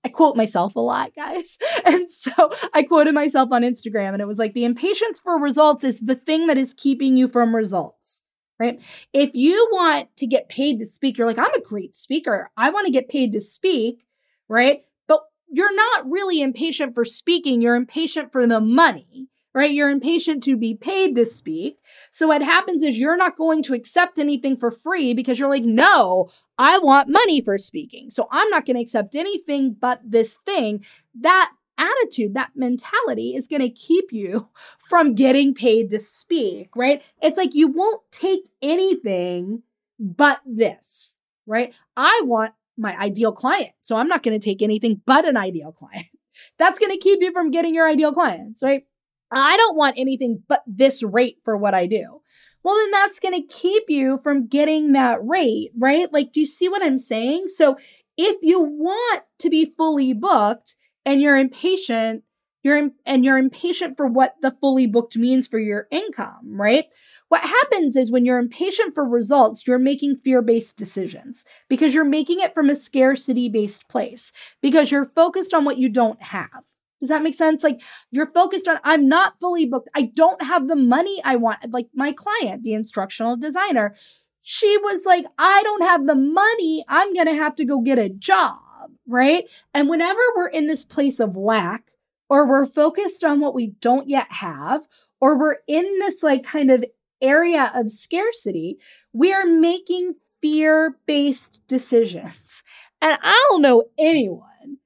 [0.04, 1.58] I, quote myself a lot, guys.
[1.84, 5.82] And so I quoted myself on Instagram and it was like the impatience for results
[5.82, 8.22] is the thing that is keeping you from results,
[8.58, 8.80] right?
[9.12, 12.50] If you want to get paid to speak, you're like, I'm a great speaker.
[12.56, 14.04] I want to get paid to speak,
[14.48, 14.82] right?
[15.08, 19.70] But you're not really impatient for speaking, you're impatient for the money right?
[19.70, 21.78] You're impatient to be paid to speak.
[22.10, 25.64] So what happens is you're not going to accept anything for free because you're like,
[25.64, 28.10] no, I want money for speaking.
[28.10, 30.84] So I'm not going to accept anything but this thing.
[31.18, 37.10] That attitude, that mentality is going to keep you from getting paid to speak, right?
[37.22, 39.62] It's like you won't take anything
[39.98, 41.74] but this, right?
[41.96, 43.72] I want my ideal client.
[43.80, 46.06] So I'm not going to take anything but an ideal client.
[46.58, 48.84] That's going to keep you from getting your ideal clients, right?
[49.32, 52.20] I don't want anything but this rate for what I do.
[52.62, 56.12] Well, then that's going to keep you from getting that rate, right?
[56.12, 57.48] Like, do you see what I'm saying?
[57.48, 57.76] So
[58.18, 60.76] if you want to be fully booked
[61.06, 62.22] and you're impatient,
[62.62, 66.84] you're and you're impatient for what the fully booked means for your income, right?
[67.28, 72.40] What happens is when you're impatient for results, you're making fear-based decisions because you're making
[72.40, 76.64] it from a scarcity-based place because you're focused on what you don't have.
[77.00, 77.62] Does that make sense?
[77.62, 77.80] Like
[78.10, 79.88] you're focused on, I'm not fully booked.
[79.94, 81.72] I don't have the money I want.
[81.72, 83.94] Like my client, the instructional designer,
[84.42, 86.84] she was like, I don't have the money.
[86.88, 88.58] I'm going to have to go get a job.
[89.06, 89.50] Right.
[89.74, 91.92] And whenever we're in this place of lack,
[92.28, 94.86] or we're focused on what we don't yet have,
[95.20, 96.84] or we're in this like kind of
[97.20, 98.78] area of scarcity,
[99.12, 102.62] we are making fear based decisions.
[103.02, 104.78] And I don't know anyone,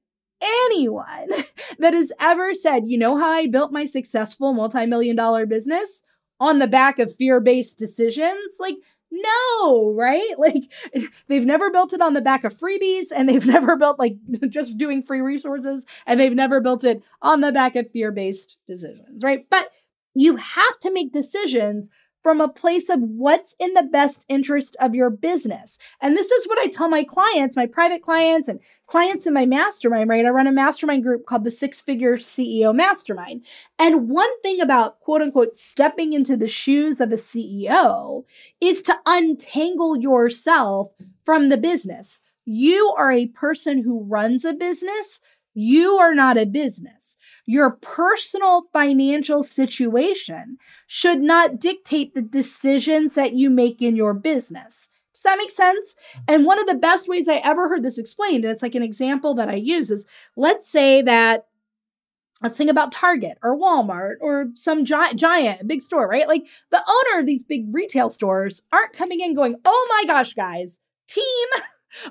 [0.44, 1.28] anyone
[1.78, 6.02] that has ever said, you know how I built my successful multi million dollar business?
[6.40, 8.56] On the back of fear based decisions?
[8.58, 8.76] Like,
[9.10, 10.34] no, right?
[10.38, 10.64] Like
[11.28, 14.16] they've never built it on the back of freebies and they've never built like
[14.48, 18.58] just doing free resources and they've never built it on the back of fear based
[18.66, 19.46] decisions, right?
[19.48, 19.68] But
[20.14, 21.88] you have to make decisions
[22.24, 25.78] from a place of what's in the best interest of your business.
[26.00, 29.44] And this is what I tell my clients, my private clients and clients in my
[29.44, 30.24] mastermind, right?
[30.24, 33.44] I run a mastermind group called the Six Figure CEO Mastermind.
[33.78, 38.24] And one thing about quote unquote stepping into the shoes of a CEO
[38.58, 40.88] is to untangle yourself
[41.26, 42.20] from the business.
[42.46, 45.20] You are a person who runs a business.
[45.52, 47.18] You are not a business.
[47.46, 54.88] Your personal financial situation should not dictate the decisions that you make in your business.
[55.12, 55.94] Does that make sense?
[55.94, 56.24] Mm-hmm.
[56.28, 58.82] And one of the best ways I ever heard this explained, and it's like an
[58.82, 61.46] example that I use, is let's say that
[62.42, 66.28] let's think about Target or Walmart or some giant, giant big store, right?
[66.28, 70.34] Like the owner of these big retail stores aren't coming in going, oh my gosh,
[70.34, 71.48] guys, team,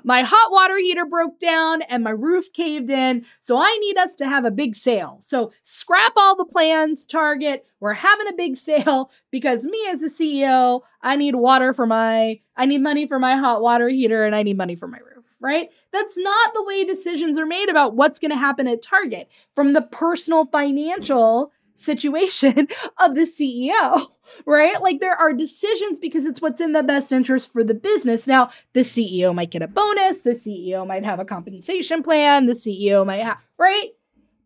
[0.02, 3.24] my hot water heater broke down and my roof caved in.
[3.40, 5.18] So I need us to have a big sale.
[5.20, 7.66] So scrap all the plans, Target.
[7.80, 12.40] We're having a big sale because me as a CEO, I need water for my,
[12.56, 15.36] I need money for my hot water heater and I need money for my roof,
[15.40, 15.72] right?
[15.92, 19.72] That's not the way decisions are made about what's going to happen at Target from
[19.72, 22.68] the personal financial situation
[22.98, 24.08] of the CEO,
[24.46, 24.80] right?
[24.80, 28.26] Like there are decisions because it's what's in the best interest for the business.
[28.26, 32.52] Now, the CEO might get a bonus, the CEO might have a compensation plan, the
[32.52, 33.90] CEO might have, right?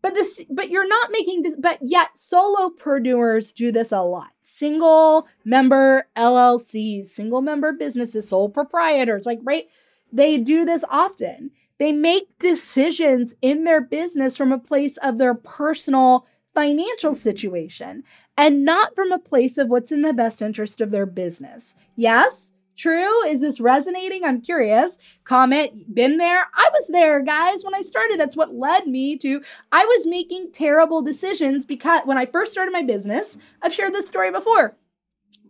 [0.01, 4.29] But this, but you're not making this, but yet solopreneurs do this a lot.
[4.39, 9.65] Single member LLCs, single member businesses, sole proprietors, like, right?
[10.11, 11.51] They do this often.
[11.79, 18.03] They make decisions in their business from a place of their personal financial situation
[18.37, 21.75] and not from a place of what's in the best interest of their business.
[21.95, 22.53] Yes?
[22.79, 23.25] True?
[23.25, 24.23] Is this resonating?
[24.23, 24.97] I'm curious.
[25.25, 26.45] Comment, been there?
[26.55, 28.17] I was there, guys, when I started.
[28.17, 29.41] That's what led me to
[29.71, 34.07] I was making terrible decisions because when I first started my business, I've shared this
[34.07, 34.77] story before.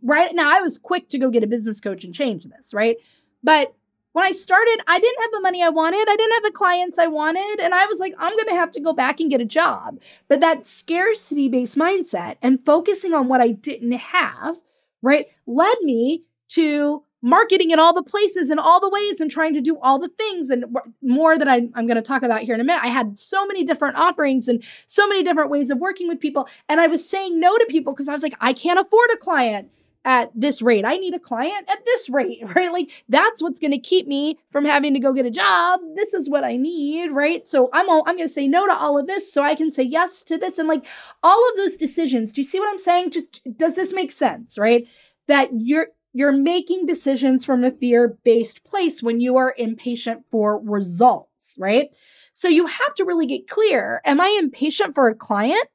[0.01, 2.97] Right now, I was quick to go get a business coach and change this, right?
[3.43, 3.75] But
[4.13, 6.05] when I started, I didn't have the money I wanted.
[6.09, 7.59] I didn't have the clients I wanted.
[7.61, 10.01] And I was like, I'm going to have to go back and get a job.
[10.27, 14.57] But that scarcity based mindset and focusing on what I didn't have,
[15.01, 19.53] right, led me to marketing in all the places and all the ways and trying
[19.53, 20.65] to do all the things and
[21.01, 22.81] more that I, am going to talk about here in a minute.
[22.81, 26.47] I had so many different offerings and so many different ways of working with people.
[26.69, 29.17] And I was saying no to people because I was like, I can't afford a
[29.17, 29.71] client
[30.05, 30.85] at this rate.
[30.85, 32.71] I need a client at this rate, right?
[32.71, 35.79] Like that's what's going to keep me from having to go get a job.
[35.95, 37.45] This is what I need, right?
[37.45, 39.71] So I'm all, I'm going to say no to all of this so I can
[39.71, 40.85] say yes to this and like
[41.23, 42.33] all of those decisions.
[42.33, 43.11] Do you see what I'm saying?
[43.11, 44.87] Just does this make sense, right?
[45.27, 51.55] That you're you're making decisions from a fear-based place when you are impatient for results,
[51.59, 51.95] right?
[52.31, 54.01] So you have to really get clear.
[54.05, 55.67] Am I impatient for a client?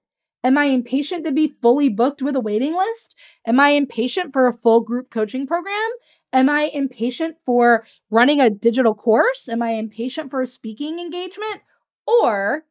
[0.45, 3.17] Am I impatient to be fully booked with a waiting list?
[3.47, 5.91] Am I impatient for a full group coaching program?
[6.35, 9.49] Am I impatient for running a digital course?
[9.49, 11.63] Am I impatient for a speaking engagement?
[12.07, 12.67] Or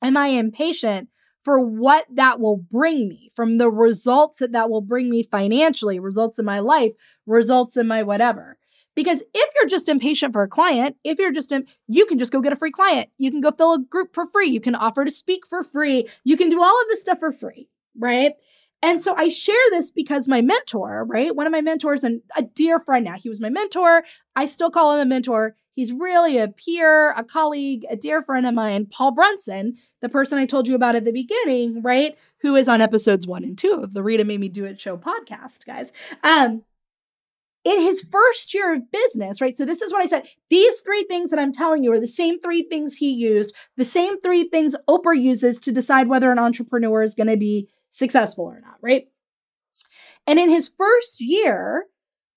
[0.00, 1.08] am I impatient
[1.44, 5.98] for what that will bring me from the results that that will bring me financially,
[5.98, 6.92] results in my life,
[7.26, 8.58] results in my whatever?
[8.94, 12.32] Because if you're just impatient for a client, if you're just, in, you can just
[12.32, 13.08] go get a free client.
[13.18, 14.48] You can go fill a group for free.
[14.48, 16.06] You can offer to speak for free.
[16.24, 17.68] You can do all of this stuff for free,
[17.98, 18.34] right?
[18.82, 21.34] And so I share this because my mentor, right?
[21.34, 24.02] One of my mentors and a dear friend now, he was my mentor.
[24.34, 25.54] I still call him a mentor.
[25.74, 30.36] He's really a peer, a colleague, a dear friend of mine, Paul Brunson, the person
[30.36, 32.18] I told you about at the beginning, right?
[32.40, 34.98] Who is on episodes one and two of the Rita Made Me Do It show
[34.98, 35.92] podcast, guys.
[36.22, 36.64] Um,
[37.64, 39.56] in his first year of business, right?
[39.56, 40.28] So this is what I said.
[40.50, 43.84] These three things that I'm telling you are the same three things he used, the
[43.84, 48.44] same three things Oprah uses to decide whether an entrepreneur is going to be successful
[48.44, 49.06] or not, right?
[50.26, 51.86] And in his first year,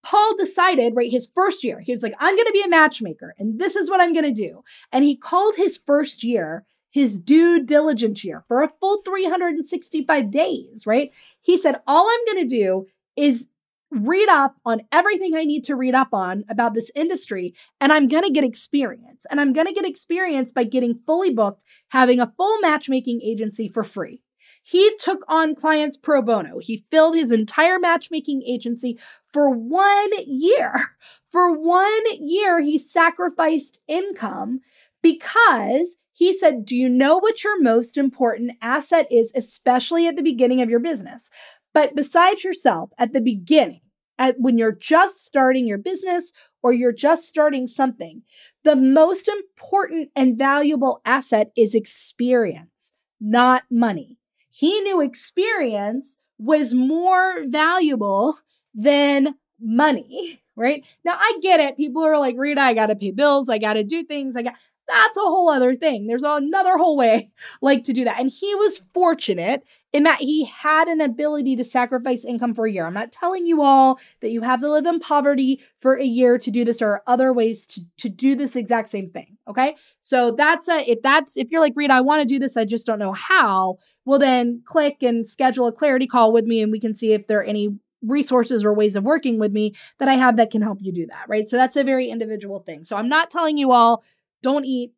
[0.03, 3.34] Paul decided, right, his first year, he was like, I'm going to be a matchmaker
[3.39, 4.63] and this is what I'm going to do.
[4.91, 6.65] And he called his first year
[6.95, 11.13] his due diligence year for a full 365 days, right?
[11.41, 12.86] He said, All I'm going to do
[13.17, 13.49] is
[13.91, 18.07] read up on everything I need to read up on about this industry, and I'm
[18.07, 19.25] going to get experience.
[19.29, 23.67] And I'm going to get experience by getting fully booked, having a full matchmaking agency
[23.67, 24.21] for free.
[24.63, 26.59] He took on clients pro bono.
[26.59, 28.99] He filled his entire matchmaking agency
[29.31, 30.73] for one year.
[31.29, 34.61] For one year, he sacrificed income
[35.01, 40.23] because he said, Do you know what your most important asset is, especially at the
[40.23, 41.29] beginning of your business?
[41.76, 43.82] But besides yourself, at the beginning,
[44.17, 46.32] at when you're just starting your business
[46.63, 48.21] or you're just starting something,
[48.63, 54.17] the most important and valuable asset is experience, not money.
[54.49, 58.38] He knew experience was more valuable
[58.73, 60.88] than money, right?
[61.03, 61.76] Now I get it.
[61.76, 63.49] People are like, Rita, I got to pay bills.
[63.49, 64.38] I got to do things.
[64.38, 64.55] I got,
[64.88, 66.07] that's a whole other thing.
[66.07, 68.17] There's another whole way like to do that.
[68.17, 69.65] And he was fortunate
[69.95, 72.85] in that he had an ability to sacrifice income for a year.
[72.85, 76.37] I'm not telling you all that you have to live in poverty for a year
[76.37, 76.81] to do this.
[76.81, 79.37] Are other ways to, to do this exact same thing.
[79.47, 79.77] Okay.
[80.01, 82.65] So that's a, if that's, if you're like, Rita, I want to do this, I
[82.65, 86.73] just don't know how, well, then click and schedule a clarity call with me and
[86.73, 90.09] we can see if there are any resources or ways of working with me that
[90.09, 91.23] I have that can help you do that.
[91.29, 91.47] Right.
[91.47, 92.83] So that's a very individual thing.
[92.83, 94.03] So I'm not telling you all,
[94.43, 94.91] don't eat,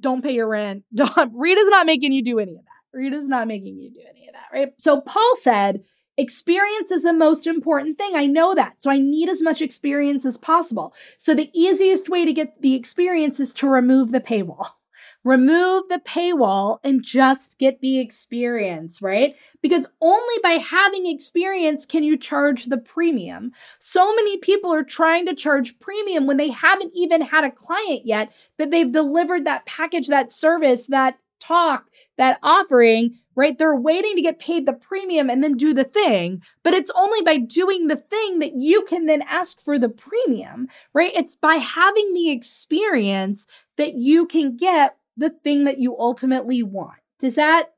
[0.00, 0.82] don't pay your rent.
[0.94, 2.79] Don't, Rita's not making you do any of that.
[2.92, 4.72] Rita's not making you do any of that, right?
[4.78, 5.84] So Paul said,
[6.16, 8.12] experience is the most important thing.
[8.14, 8.82] I know that.
[8.82, 10.94] So I need as much experience as possible.
[11.18, 14.70] So the easiest way to get the experience is to remove the paywall.
[15.22, 19.36] Remove the paywall and just get the experience, right?
[19.60, 23.52] Because only by having experience can you charge the premium.
[23.78, 28.02] So many people are trying to charge premium when they haven't even had a client
[28.04, 31.86] yet that they've delivered that package, that service, that talk,
[32.16, 33.58] that offering, right?
[33.58, 36.42] They're waiting to get paid the premium and then do the thing.
[36.62, 40.68] But it's only by doing the thing that you can then ask for the premium,
[40.94, 41.12] right?
[41.14, 46.98] It's by having the experience that you can get the thing that you ultimately want.
[47.18, 47.70] Does that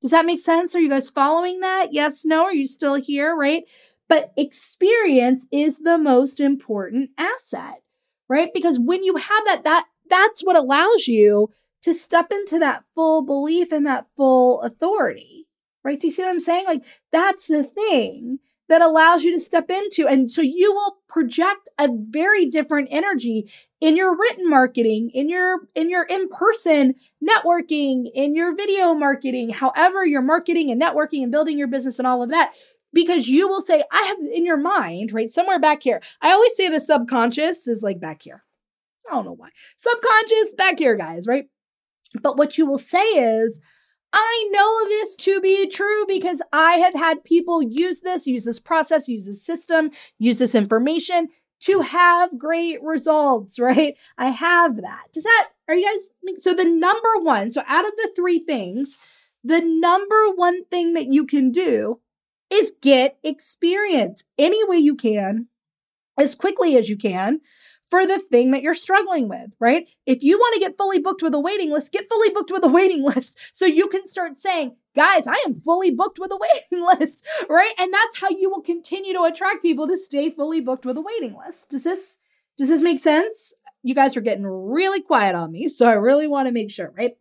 [0.00, 0.76] does that make sense?
[0.76, 1.88] Are you guys following that?
[1.90, 2.44] Yes, no?
[2.44, 3.64] Are you still here, right?
[4.08, 7.82] But experience is the most important asset,
[8.28, 8.50] right?
[8.54, 11.50] Because when you have that that that's what allows you
[11.82, 15.46] to step into that full belief and that full authority,
[15.84, 16.00] right?
[16.00, 16.64] Do you see what I'm saying?
[16.66, 20.06] Like, that's the thing that allows you to step into.
[20.06, 23.50] And so you will project a very different energy
[23.80, 26.94] in your written marketing, in your in your in-person
[27.26, 32.06] networking, in your video marketing, however you're marketing and networking and building your business and
[32.06, 32.52] all of that.
[32.92, 35.30] Because you will say, I have in your mind, right?
[35.30, 36.00] Somewhere back here.
[36.22, 38.44] I always say the subconscious is like back here.
[39.10, 39.50] I don't know why.
[39.76, 41.46] Subconscious back here, guys, right?
[42.20, 43.60] But what you will say is,
[44.12, 48.60] I know this to be true because I have had people use this, use this
[48.60, 51.28] process, use this system, use this information
[51.60, 51.84] to mm.
[51.86, 53.98] have great results, right?
[54.16, 55.06] I have that.
[55.12, 58.96] Does that, are you guys, so the number one, so out of the three things,
[59.44, 62.00] the number one thing that you can do
[62.50, 65.48] is get experience any way you can,
[66.18, 67.40] as quickly as you can,
[67.90, 69.88] for the thing that you're struggling with, right?
[70.06, 72.64] If you want to get fully booked with a waiting list, get fully booked with
[72.64, 76.38] a waiting list so you can start saying, guys, I am fully booked with a
[76.70, 77.72] waiting list, right?
[77.78, 81.02] And that's how you will continue to attract people to stay fully booked with a
[81.02, 81.70] waiting list.
[81.70, 82.18] Does this
[82.56, 83.54] does this make sense?
[83.84, 86.92] You guys are getting really quiet on me, so I really want to make sure,
[86.96, 87.12] right?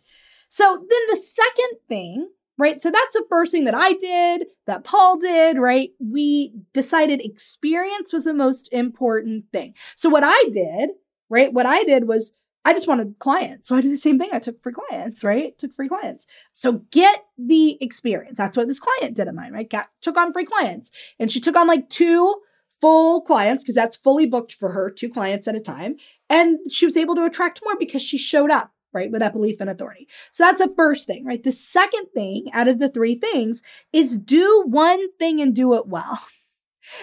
[0.49, 2.81] So then the second thing right?
[2.81, 5.89] So that's the first thing that I did, that Paul did, right?
[5.99, 9.75] We decided experience was the most important thing.
[9.95, 10.91] So what I did,
[11.29, 11.53] right?
[11.53, 12.33] What I did was
[12.65, 13.69] I just wanted clients.
[13.69, 14.29] So I did the same thing.
[14.33, 15.57] I took free clients, right?
[15.57, 16.25] Took free clients.
[16.53, 18.37] So get the experience.
[18.37, 19.69] That's what this client did of mine, right?
[19.69, 21.15] Got took on free clients.
[21.17, 22.35] And she took on like two
[22.81, 25.95] full clients because that's fully booked for her, two clients at a time.
[26.29, 29.11] And she was able to attract more because she showed up right?
[29.11, 30.07] With that belief and authority.
[30.31, 31.41] So that's the first thing, right?
[31.41, 33.61] The second thing out of the three things
[33.93, 36.19] is do one thing and do it well.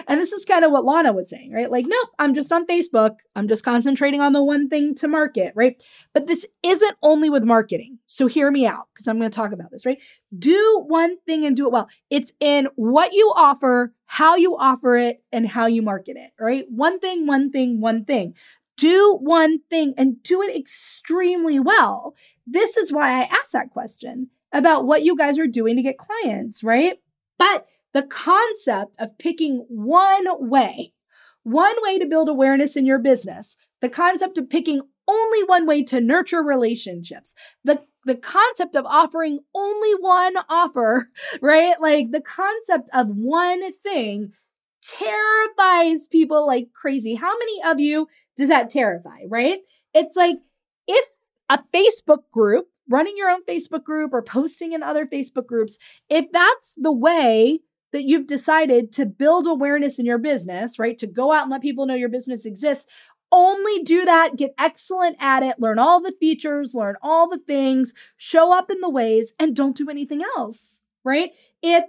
[0.08, 1.70] And this is kind of what Lana was saying, right?
[1.70, 3.16] Like, nope, I'm just on Facebook.
[3.36, 5.82] I'm just concentrating on the one thing to market, right?
[6.14, 7.98] But this isn't only with marketing.
[8.06, 10.02] So hear me out because I'm going to talk about this, right?
[10.36, 11.90] Do one thing and do it well.
[12.08, 16.64] It's in what you offer, how you offer it, and how you market it, right?
[16.70, 18.34] One thing, one thing, one thing.
[18.76, 22.14] Do one thing and do it extremely well.
[22.46, 25.98] This is why I asked that question about what you guys are doing to get
[25.98, 26.98] clients, right?
[27.38, 30.92] But the concept of picking one way,
[31.42, 35.82] one way to build awareness in your business, the concept of picking only one way
[35.84, 41.10] to nurture relationships, the the concept of offering only one offer,
[41.42, 41.80] right?
[41.80, 44.32] Like the concept of one thing
[44.84, 47.14] terrifies people like crazy.
[47.14, 48.06] How many of you
[48.36, 49.58] does that terrify, right?
[49.94, 50.36] It's like
[50.86, 51.06] if
[51.48, 55.78] a Facebook group running your own Facebook group or posting in other Facebook groups,
[56.08, 57.60] if that's the way
[57.92, 60.98] that you've decided to build awareness in your business, right?
[60.98, 62.92] To go out and let people know your business exists,
[63.30, 67.94] only do that, get excellent at it, learn all the features, learn all the things,
[68.16, 71.34] show up in the ways, and don't do anything else, right?
[71.62, 71.84] If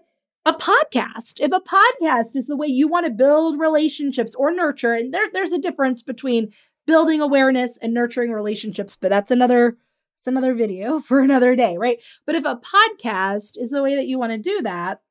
[0.45, 4.93] a podcast, if a podcast is the way you want to build relationships or nurture,
[4.93, 6.51] and there, there's a difference between
[6.85, 9.77] building awareness and nurturing relationships, but that's another
[10.17, 12.01] it's another video for another day, right?
[12.25, 15.01] But if a podcast is the way that you want to do that,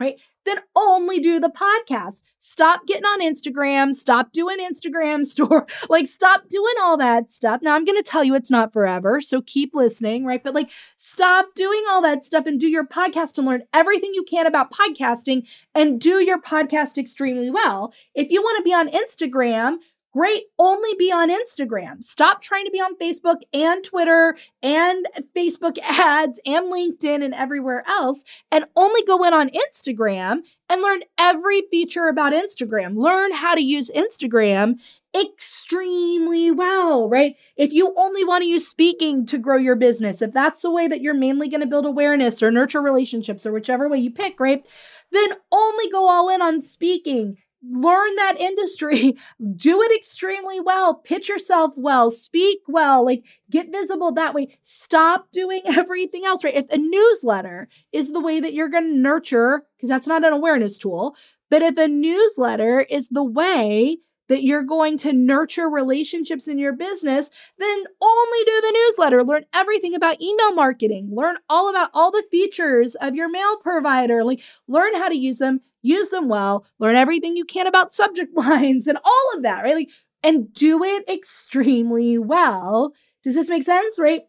[0.00, 2.22] right, then only do the podcast.
[2.38, 7.60] Stop getting on Instagram, stop doing Instagram store, like stop doing all that stuff.
[7.62, 10.42] Now I'm going to tell you it's not forever, so keep listening, right?
[10.42, 14.24] But like stop doing all that stuff and do your podcast and learn everything you
[14.24, 17.92] can about podcasting and do your podcast extremely well.
[18.14, 19.78] If you want to be on Instagram,
[20.14, 22.02] Great, only be on Instagram.
[22.02, 25.06] Stop trying to be on Facebook and Twitter and
[25.36, 30.38] Facebook ads and LinkedIn and everywhere else and only go in on Instagram
[30.70, 32.96] and learn every feature about Instagram.
[32.96, 34.80] Learn how to use Instagram
[35.14, 37.36] extremely well, right?
[37.56, 40.88] If you only want to use speaking to grow your business, if that's the way
[40.88, 44.40] that you're mainly going to build awareness or nurture relationships or whichever way you pick,
[44.40, 44.66] right?
[45.12, 49.14] Then only go all in on speaking learn that industry,
[49.56, 54.58] do it extremely well, pitch yourself well, speak well, like get visible that way.
[54.62, 56.54] Stop doing everything else, right?
[56.54, 60.32] If a newsletter is the way that you're going to nurture, because that's not an
[60.32, 61.16] awareness tool,
[61.50, 63.98] but if a newsletter is the way
[64.28, 69.24] that you're going to nurture relationships in your business, then only do the newsletter.
[69.24, 71.10] Learn everything about email marketing.
[71.12, 74.24] Learn all about all the features of your mail provider.
[74.24, 78.32] Like learn how to use them, use them well, learn everything you can about subject
[78.36, 79.74] lines and all of that, right?
[79.74, 79.90] Like
[80.22, 82.92] and do it extremely well.
[83.22, 84.22] Does this make sense, right?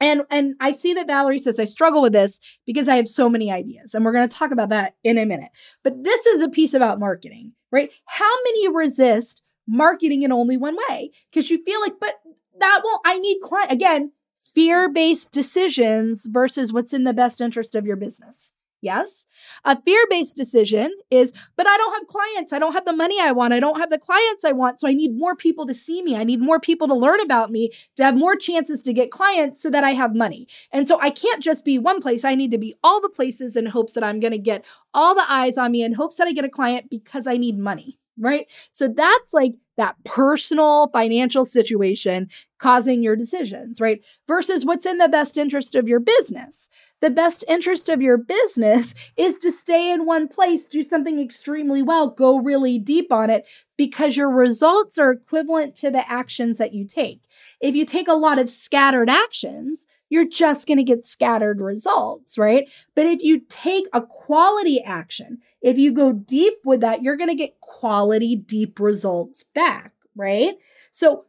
[0.00, 3.28] And and I see that Valerie says I struggle with this because I have so
[3.28, 5.50] many ideas and we're going to talk about that in a minute.
[5.82, 7.92] But this is a piece about marketing, right?
[8.06, 12.14] How many resist marketing in only one way because you feel like but
[12.58, 17.86] that won't I need client again, fear-based decisions versus what's in the best interest of
[17.86, 18.52] your business.
[18.80, 19.26] Yes.
[19.64, 22.52] A fear based decision is, but I don't have clients.
[22.52, 23.52] I don't have the money I want.
[23.52, 24.78] I don't have the clients I want.
[24.78, 26.16] So I need more people to see me.
[26.16, 29.60] I need more people to learn about me to have more chances to get clients
[29.60, 30.46] so that I have money.
[30.70, 32.24] And so I can't just be one place.
[32.24, 34.64] I need to be all the places in hopes that I'm going to get
[34.94, 37.58] all the eyes on me in hopes that I get a client because I need
[37.58, 37.98] money.
[38.20, 38.50] Right.
[38.72, 42.28] So that's like that personal financial situation
[42.58, 44.04] causing your decisions, right?
[44.26, 46.68] Versus what's in the best interest of your business
[47.00, 51.82] the best interest of your business is to stay in one place, do something extremely
[51.82, 53.46] well, go really deep on it
[53.76, 57.22] because your results are equivalent to the actions that you take.
[57.60, 62.38] If you take a lot of scattered actions, you're just going to get scattered results,
[62.38, 62.68] right?
[62.96, 67.28] But if you take a quality action, if you go deep with that, you're going
[67.28, 70.54] to get quality, deep results back, right?
[70.90, 71.26] So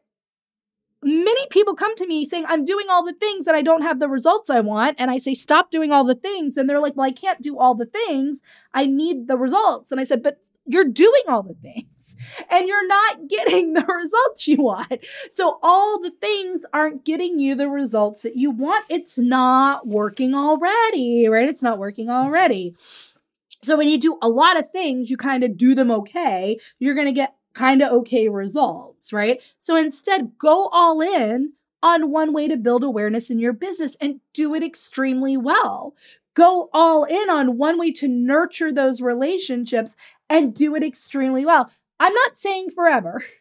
[1.03, 3.99] many people come to me saying, I'm doing all the things and I don't have
[3.99, 4.97] the results I want.
[4.99, 6.57] And I say, stop doing all the things.
[6.57, 8.41] And they're like, well, I can't do all the things.
[8.73, 9.91] I need the results.
[9.91, 12.15] And I said, but you're doing all the things
[12.51, 15.05] and you're not getting the results you want.
[15.31, 18.85] So all the things aren't getting you the results that you want.
[18.89, 21.47] It's not working already, right?
[21.47, 22.75] It's not working already.
[23.61, 26.57] So when you do a lot of things, you kind of do them okay.
[26.79, 29.41] You're going to get kind of okay results, right?
[29.57, 34.19] So instead, go all in on one way to build awareness in your business and
[34.33, 35.95] do it extremely well.
[36.33, 39.95] Go all in on one way to nurture those relationships
[40.29, 41.71] and do it extremely well.
[41.99, 43.23] I'm not saying forever.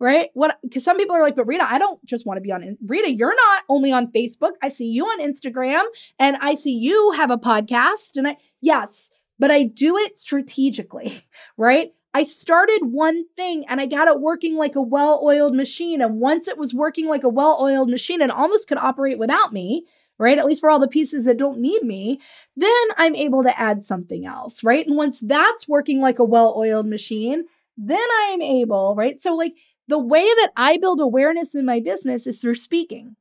[0.00, 0.30] Right?
[0.34, 2.76] What because some people are like, but Rita, I don't just want to be on
[2.84, 4.50] Rita, you're not only on Facebook.
[4.60, 5.84] I see you on Instagram
[6.18, 8.16] and I see you have a podcast.
[8.16, 11.22] And I yes, but I do it strategically,
[11.56, 11.92] right?
[12.16, 16.00] I started one thing and I got it working like a well oiled machine.
[16.00, 19.52] And once it was working like a well oiled machine and almost could operate without
[19.52, 19.84] me,
[20.16, 20.38] right?
[20.38, 22.20] At least for all the pieces that don't need me,
[22.56, 24.86] then I'm able to add something else, right?
[24.86, 27.46] And once that's working like a well oiled machine,
[27.76, 29.18] then I'm able, right?
[29.18, 29.56] So, like
[29.88, 33.16] the way that I build awareness in my business is through speaking.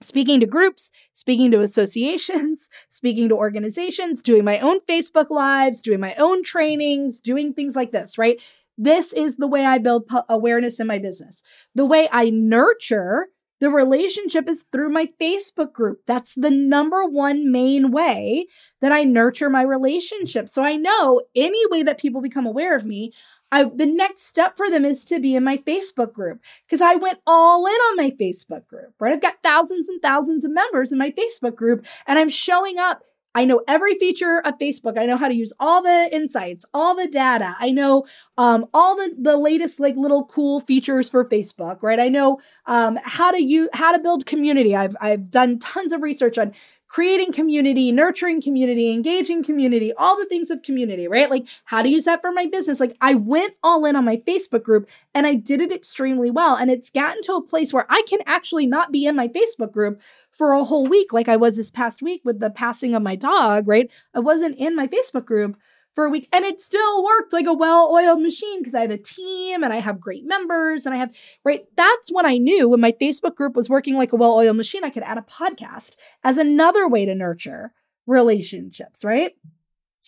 [0.00, 6.00] Speaking to groups, speaking to associations, speaking to organizations, doing my own Facebook Lives, doing
[6.00, 8.42] my own trainings, doing things like this, right?
[8.76, 11.42] This is the way I build awareness in my business.
[11.74, 13.28] The way I nurture
[13.60, 16.00] the relationship is through my Facebook group.
[16.06, 18.46] That's the number one main way
[18.80, 20.48] that I nurture my relationship.
[20.48, 23.12] So I know any way that people become aware of me,
[23.54, 26.96] I the next step for them is to be in my Facebook group because I
[26.96, 29.12] went all in on my Facebook group, right?
[29.12, 33.04] I've got thousands and thousands of members in my Facebook group and I'm showing up
[33.36, 34.96] I know every feature of Facebook.
[34.96, 37.56] I know how to use all the insights, all the data.
[37.58, 38.04] I know
[38.38, 41.98] um, all the, the latest like little cool features for Facebook, right?
[41.98, 44.76] I know um, how to use how to build community.
[44.76, 46.52] I've I've done tons of research on
[46.94, 51.28] creating community, nurturing community, engaging community, all the things of community, right?
[51.28, 52.78] Like how to use that for my business.
[52.78, 56.54] Like I went all in on my Facebook group and I did it extremely well.
[56.54, 59.72] And it's gotten to a place where I can actually not be in my Facebook
[59.72, 63.02] group for a whole week, like I was this past week with the passing of
[63.02, 63.92] my dog, right?
[64.14, 65.56] I wasn't in my Facebook group
[65.94, 68.98] for a week and it still worked like a well-oiled machine because I have a
[68.98, 72.80] team and I have great members and I have right that's when I knew when
[72.80, 76.38] my Facebook group was working like a well-oiled machine I could add a podcast as
[76.38, 77.72] another way to nurture
[78.06, 79.32] relationships, right?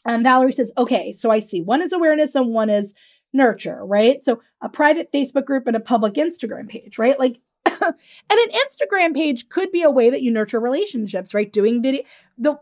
[0.05, 2.95] And Valerie says, "Okay, so I see one is awareness and one is
[3.33, 4.23] nurture, right?
[4.23, 7.19] So a private Facebook group and a public Instagram page, right?
[7.19, 7.95] Like and
[8.31, 11.53] an Instagram page could be a way that you nurture relationships, right?
[11.53, 12.03] Doing video
[12.39, 12.59] the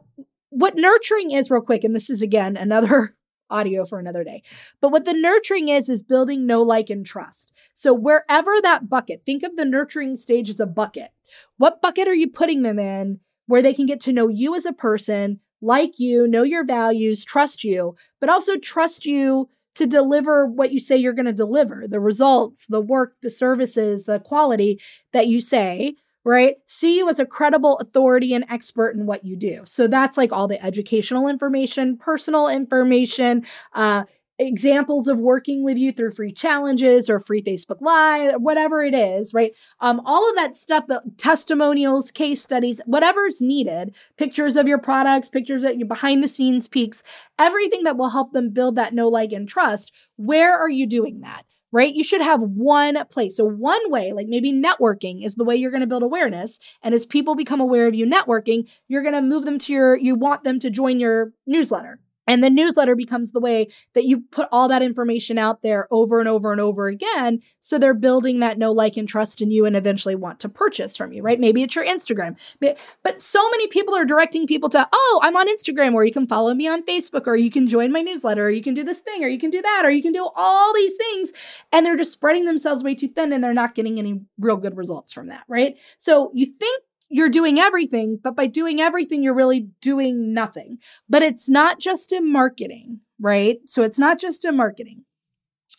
[0.55, 3.17] what nurturing is real quick and this is again another
[3.51, 4.43] audio for another day
[4.81, 7.53] but what the nurturing is is building know like and trust.
[7.75, 11.11] So wherever that bucket think of the nurturing stage as a bucket.
[11.57, 14.67] What bucket are you putting them in where they can get to know you as
[14.67, 20.47] a person like you know your values trust you but also trust you to deliver
[20.47, 24.79] what you say you're going to deliver the results the work the services the quality
[25.13, 25.95] that you say
[26.25, 26.57] right?
[26.67, 29.63] See you as a credible authority and expert in what you do.
[29.65, 33.45] So that's like all the educational information, personal information,
[33.75, 34.05] uh,
[34.39, 39.33] examples of working with you through free challenges or free Facebook Live, whatever it is,
[39.33, 39.57] right?
[39.81, 45.29] Um, all of that stuff, the testimonials, case studies, whatever's needed, pictures of your products,
[45.29, 47.03] pictures of your behind the scenes peeks,
[47.39, 49.93] everything that will help them build that know, like, and trust.
[50.17, 51.45] Where are you doing that?
[51.75, 51.93] Right?
[51.93, 53.37] You should have one place.
[53.37, 56.61] So, one way, like maybe networking, is the way you're going to build awareness.
[56.83, 59.97] And as people become aware of you networking, you're going to move them to your,
[59.97, 61.99] you want them to join your newsletter.
[62.27, 66.21] And the newsletter becomes the way that you put all that information out there over
[66.21, 67.41] and over and over again.
[67.61, 70.97] So they're building that know, like, and trust in you and eventually want to purchase
[70.97, 71.39] from you, right?
[71.41, 72.39] Maybe it's your Instagram.
[72.61, 76.27] But so many people are directing people to, oh, I'm on Instagram, or you can
[76.27, 79.01] follow me on Facebook, or you can join my newsletter, or you can do this
[79.01, 81.33] thing, or you can do that, or you can do all these things.
[81.73, 84.77] And they're just spreading themselves way too thin and they're not getting any real good
[84.77, 85.79] results from that, right?
[85.99, 86.83] So you think
[87.15, 90.79] you're doing everything, but by doing everything, you're really doing nothing.
[91.09, 93.59] But it's not just in marketing, right?
[93.67, 95.05] So it's not just in marketing.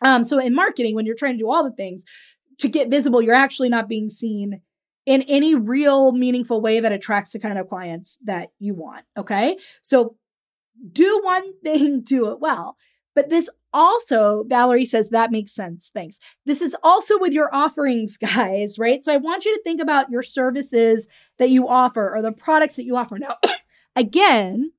[0.02, 2.06] Um, so in marketing, when you're trying to do all the things
[2.60, 4.62] to get visible, you're actually not being seen
[5.06, 9.04] in any real meaningful way that attracts the kind of clients that you want.
[9.18, 9.58] Okay.
[9.82, 10.16] So
[10.90, 12.78] do one thing, do it well.
[13.16, 15.91] But this also, Valerie says that makes sense.
[15.93, 16.20] Thanks.
[16.45, 19.03] This is also with your offerings, guys, right?
[19.03, 21.07] So I want you to think about your services
[21.39, 23.18] that you offer or the products that you offer.
[23.18, 23.38] Now,
[23.95, 24.72] again,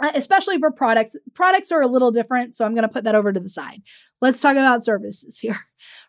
[0.00, 2.54] uh, especially for products, products are a little different.
[2.54, 3.82] So I'm going to put that over to the side.
[4.20, 5.60] Let's talk about services here,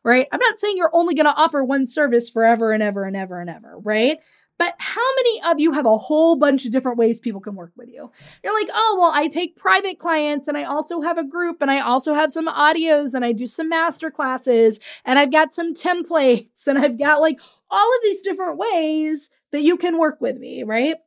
[0.04, 0.28] right?
[0.32, 3.40] I'm not saying you're only going to offer one service forever and ever and ever
[3.42, 4.18] and ever, right?
[4.62, 7.72] But how many of you have a whole bunch of different ways people can work
[7.76, 8.12] with you?
[8.44, 11.72] You're like, oh, well, I take private clients and I also have a group and
[11.72, 15.74] I also have some audios and I do some master classes and I've got some
[15.74, 17.42] templates and I've got like
[17.72, 20.98] all of these different ways that you can work with me, right?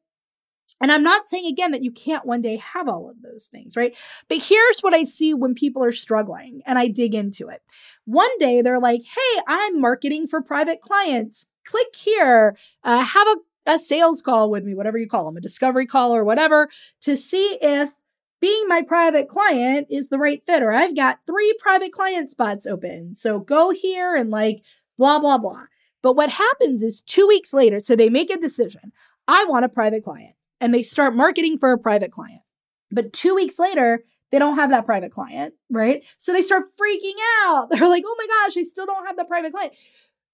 [0.80, 3.76] And I'm not saying again that you can't one day have all of those things,
[3.76, 3.96] right?
[4.28, 7.62] But here's what I see when people are struggling and I dig into it.
[8.04, 13.72] One day they're like, hey, I'm marketing for private clients click here, uh, have a,
[13.72, 16.68] a sales call with me, whatever you call them, a discovery call or whatever,
[17.02, 17.92] to see if
[18.40, 20.62] being my private client is the right fit.
[20.62, 23.14] Or I've got three private client spots open.
[23.14, 24.62] So go here and like
[24.98, 25.64] blah, blah, blah.
[26.02, 28.92] But what happens is two weeks later, so they make a decision
[29.26, 32.42] I want a private client and they start marketing for a private client.
[32.90, 36.04] But two weeks later, they don't have that private client, right?
[36.18, 37.68] So they start freaking out.
[37.70, 39.74] They're like, oh my gosh, I still don't have the private client.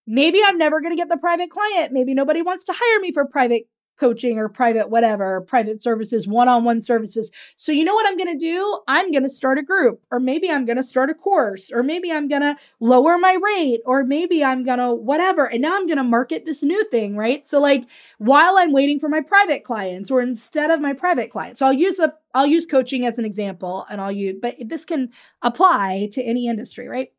[0.06, 1.92] Maybe I'm never going to get the private client.
[1.92, 3.68] Maybe nobody wants to hire me for private
[4.00, 7.30] coaching or private whatever, private services, one on one services.
[7.54, 8.80] So, you know what I'm going to do?
[8.88, 11.82] I'm going to start a group, or maybe I'm going to start a course, or
[11.82, 15.44] maybe I'm going to lower my rate, or maybe I'm going to whatever.
[15.44, 17.44] And now I'm going to market this new thing, right?
[17.44, 17.84] So, like
[18.18, 21.58] while I'm waiting for my private clients, or instead of my private clients.
[21.58, 24.84] So, I'll use the I'll use coaching as an example and I'll use, but this
[24.84, 25.10] can
[25.42, 27.10] apply to any industry, right?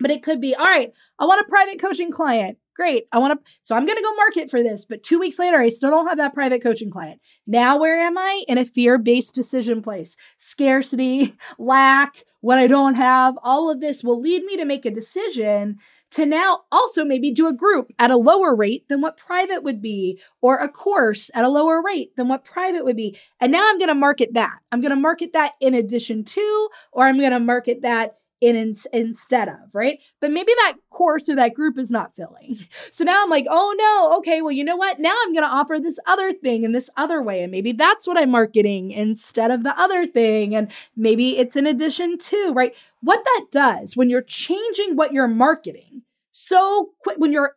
[0.00, 2.58] But it could be, all right, I want a private coaching client.
[2.74, 3.04] Great.
[3.12, 4.86] I want to, so I'm going to go market for this.
[4.86, 7.20] But two weeks later, I still don't have that private coaching client.
[7.46, 8.44] Now, where am I?
[8.48, 10.16] In a fear based decision place.
[10.38, 14.90] Scarcity, lack, what I don't have, all of this will lead me to make a
[14.90, 15.76] decision
[16.12, 19.80] to now also maybe do a group at a lower rate than what private would
[19.80, 23.16] be, or a course at a lower rate than what private would be.
[23.40, 24.58] And now I'm going to market that.
[24.72, 28.56] I'm going to market that in addition to, or I'm going to market that in,
[28.56, 30.02] in, instead of, right?
[30.20, 32.58] But maybe that course or that group is not filling.
[32.92, 34.98] So now I'm like, oh no, okay, well, you know what?
[34.98, 37.42] Now I'm going to offer this other thing in this other way.
[37.42, 40.54] And maybe that's what I'm marketing instead of the other thing.
[40.54, 42.74] And maybe it's in addition to, right?
[43.00, 47.56] What that does when you're changing what you're marketing so quick, when you're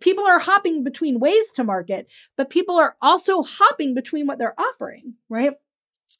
[0.00, 4.58] people are hopping between ways to market, but people are also hopping between what they're
[4.58, 5.52] offering, right?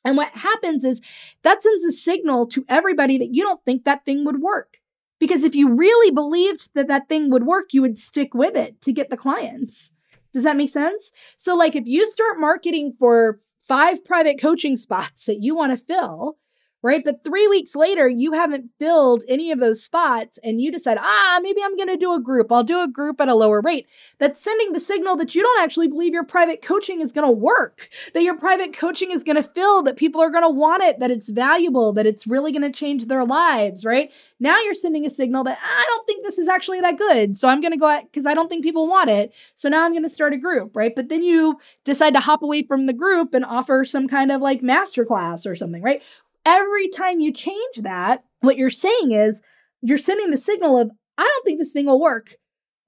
[0.04, 1.00] And what happens is
[1.42, 4.78] that sends a signal to everybody that you don't think that thing would work.
[5.20, 8.80] Because if you really believed that that thing would work, you would stick with it
[8.80, 9.92] to get the clients.
[10.32, 11.12] Does that make sense?
[11.36, 15.84] So, like, if you start marketing for five private coaching spots that you want to
[15.84, 16.38] fill,
[16.82, 17.04] right?
[17.04, 21.40] But three weeks later, you haven't filled any of those spots and you decide, ah,
[21.42, 22.50] maybe I'm going to do a group.
[22.50, 23.88] I'll do a group at a lower rate.
[24.18, 27.32] That's sending the signal that you don't actually believe your private coaching is going to
[27.32, 30.82] work, that your private coaching is going to fill, that people are going to want
[30.82, 34.12] it, that it's valuable, that it's really going to change their lives, right?
[34.40, 37.36] Now you're sending a signal that I don't think this is actually that good.
[37.36, 39.34] So I'm going to go out because I don't think people want it.
[39.54, 40.94] So now I'm going to start a group, right?
[40.94, 44.40] But then you decide to hop away from the group and offer some kind of
[44.40, 46.02] like masterclass or something, right?
[46.44, 49.40] Every time you change that, what you're saying is
[49.80, 52.34] you're sending the signal of, I don't think this thing will work.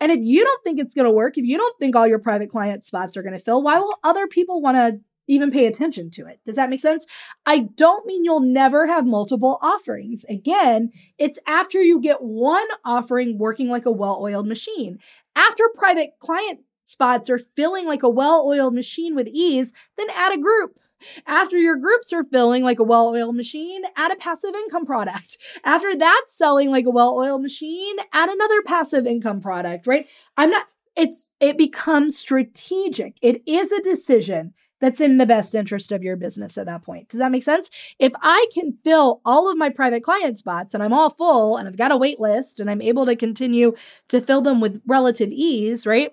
[0.01, 2.19] And if you don't think it's going to work, if you don't think all your
[2.19, 5.67] private client spots are going to fill, why will other people want to even pay
[5.67, 6.41] attention to it?
[6.45, 7.07] Does that make sense?
[7.47, 10.25] I don't mean you'll never have multiple offerings.
[10.29, 14.99] Again, it's after you get one offering working like a well oiled machine.
[15.35, 20.35] After private client spots are filling like a well oiled machine with ease, then add
[20.35, 20.79] a group.
[21.27, 25.39] After your groups are filling like a well oiled machine, add a passive income product.
[25.65, 30.09] After that's selling like a well oiled machine, add another passive income product, right?
[30.37, 33.17] I'm not, it's, it becomes strategic.
[33.21, 37.09] It is a decision that's in the best interest of your business at that point.
[37.09, 37.71] Does that make sense?
[37.99, 41.67] If I can fill all of my private client spots and I'm all full and
[41.67, 43.75] I've got a wait list and I'm able to continue
[44.09, 46.13] to fill them with relative ease, right?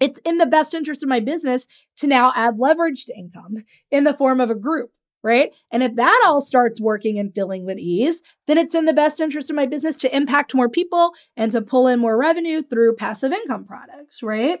[0.00, 3.58] It's in the best interest of my business to now add leverage to income
[3.90, 4.90] in the form of a group,
[5.22, 5.54] right?
[5.70, 9.20] And if that all starts working and filling with ease, then it's in the best
[9.20, 12.96] interest of my business to impact more people and to pull in more revenue through
[12.96, 14.60] passive income products, right?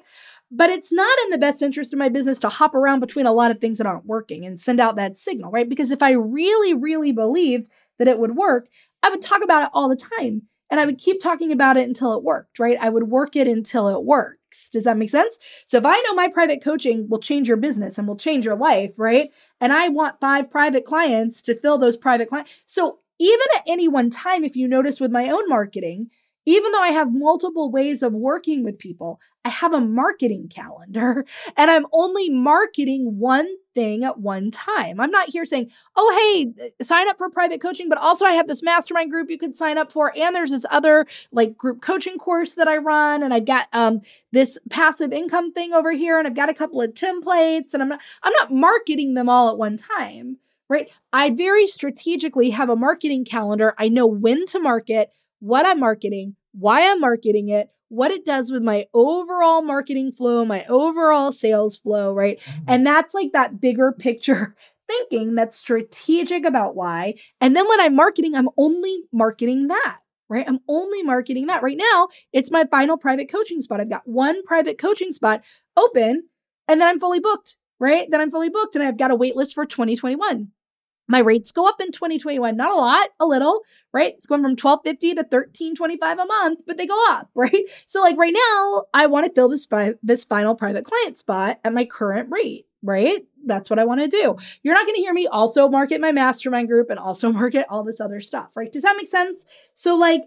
[0.50, 3.32] But it's not in the best interest of my business to hop around between a
[3.32, 5.68] lot of things that aren't working and send out that signal, right?
[5.68, 8.68] Because if I really, really believed that it would work,
[9.02, 11.88] I would talk about it all the time and I would keep talking about it
[11.88, 12.78] until it worked, right?
[12.80, 14.68] I would work it until it works.
[14.70, 15.36] Does that make sense?
[15.66, 18.56] So if I know my private coaching will change your business and will change your
[18.56, 19.32] life, right?
[19.60, 22.62] And I want five private clients to fill those private clients.
[22.66, 26.10] So even at any one time, if you notice with my own marketing,
[26.46, 31.24] even though I have multiple ways of working with people, I have a marketing calendar
[31.56, 35.00] and I'm only marketing one thing at one time.
[35.00, 38.48] I'm not here saying, oh, hey, sign up for private coaching, but also I have
[38.48, 40.12] this mastermind group you could sign up for.
[40.16, 43.22] And there's this other like group coaching course that I run.
[43.22, 44.00] And I've got um,
[44.32, 46.18] this passive income thing over here.
[46.18, 49.48] And I've got a couple of templates and I'm not, I'm not marketing them all
[49.50, 50.38] at one time.
[50.68, 50.92] Right.
[51.12, 53.74] I very strategically have a marketing calendar.
[53.76, 55.10] I know when to market,
[55.40, 60.44] what I'm marketing, why I'm marketing it, what it does with my overall marketing flow,
[60.44, 62.38] my overall sales flow, right?
[62.38, 62.64] Mm-hmm.
[62.68, 64.54] And that's like that bigger picture
[64.88, 67.14] thinking that's strategic about why.
[67.40, 69.98] And then when I'm marketing, I'm only marketing that.
[70.28, 70.44] Right.
[70.46, 71.64] I'm only marketing that.
[71.64, 73.80] Right now, it's my final private coaching spot.
[73.80, 75.44] I've got one private coaching spot
[75.76, 76.28] open
[76.68, 77.56] and then I'm fully booked.
[77.80, 78.08] Right.
[78.08, 80.52] Then I'm fully booked and I've got a wait list for 2021
[81.10, 83.60] my rates go up in 2021 not a lot a little
[83.92, 88.00] right it's going from 1250 to 1325 a month but they go up right so
[88.00, 91.74] like right now i want to fill this fi- this final private client spot at
[91.74, 94.36] my current rate right that's what I want to do.
[94.62, 97.82] You're not going to hear me also market my mastermind group and also market all
[97.82, 98.70] this other stuff, right?
[98.70, 99.44] Does that make sense?
[99.74, 100.24] So, like,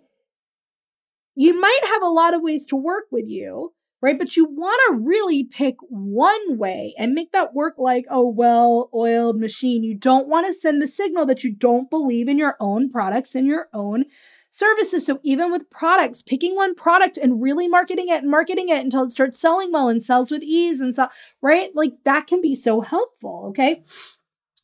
[1.36, 3.74] you might have a lot of ways to work with you,
[4.04, 4.20] right?
[4.20, 8.89] But you want to really pick one way and make that work like a well
[8.93, 9.82] oiled machine.
[9.82, 13.34] You don't want to send the signal that you don't believe in your own products
[13.34, 14.04] and your own
[14.51, 15.06] services.
[15.06, 19.04] So even with products, picking one product and really marketing it and marketing it until
[19.04, 21.08] it starts selling well and sells with ease and so
[21.41, 21.70] right?
[21.74, 23.45] Like that can be so helpful.
[23.51, 23.84] Okay.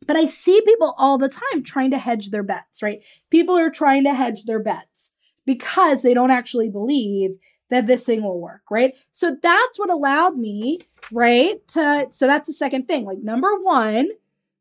[0.05, 3.01] But I see people all the time trying to hedge their bets, right?
[3.29, 5.11] People are trying to hedge their bets
[5.45, 7.31] because they don't actually believe
[7.69, 8.95] that this thing will work, right?
[9.11, 10.79] So that's what allowed me,
[11.11, 11.65] right?
[11.69, 13.05] To so that's the second thing.
[13.05, 14.09] Like number 1,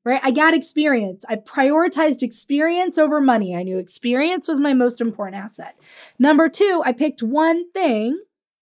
[0.05, 0.21] right?
[0.23, 1.25] I got experience.
[1.29, 3.55] I prioritized experience over money.
[3.55, 5.79] I knew experience was my most important asset.
[6.19, 8.19] Number two, I picked one thing,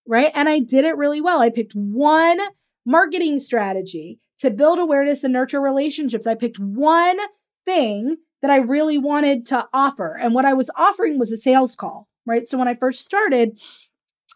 [0.07, 0.33] right?
[0.35, 1.41] And I did it really well.
[1.41, 2.39] I picked one
[2.85, 6.27] marketing strategy to build awareness and nurture relationships.
[6.27, 7.19] I picked one
[7.65, 10.17] thing that I really wanted to offer.
[10.21, 12.47] And what I was offering was a sales call, right?
[12.47, 13.59] So when I first started,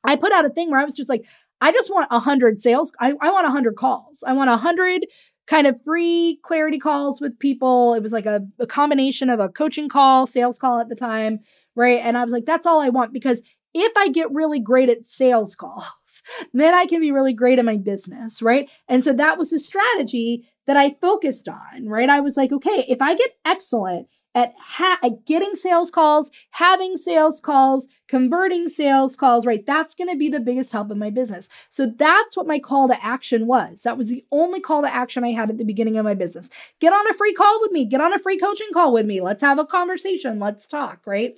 [0.04, 1.26] I put out a thing where I was just like,
[1.60, 2.92] I just want 100 sales.
[3.00, 4.24] I, I want 100 calls.
[4.26, 5.06] I want 100
[5.46, 7.94] kind of free clarity calls with people.
[7.94, 11.40] It was like a, a combination of a coaching call, sales call at the time,
[11.74, 12.00] right?
[12.02, 13.42] And I was like, that's all I want because
[13.74, 17.64] if I get really great at sales calls, then I can be really great at
[17.64, 18.70] my business, right?
[18.88, 22.08] And so that was the strategy that I focused on, right?
[22.08, 26.96] I was like, okay, if I get excellent at, ha- at getting sales calls, having
[26.96, 29.64] sales calls, converting sales calls, right?
[29.66, 31.48] That's going to be the biggest help in my business.
[31.70, 33.82] So that's what my call to action was.
[33.82, 36.48] That was the only call to action I had at the beginning of my business.
[36.80, 39.20] Get on a free call with me, get on a free coaching call with me.
[39.20, 40.38] Let's have a conversation.
[40.38, 41.36] Let's talk, right?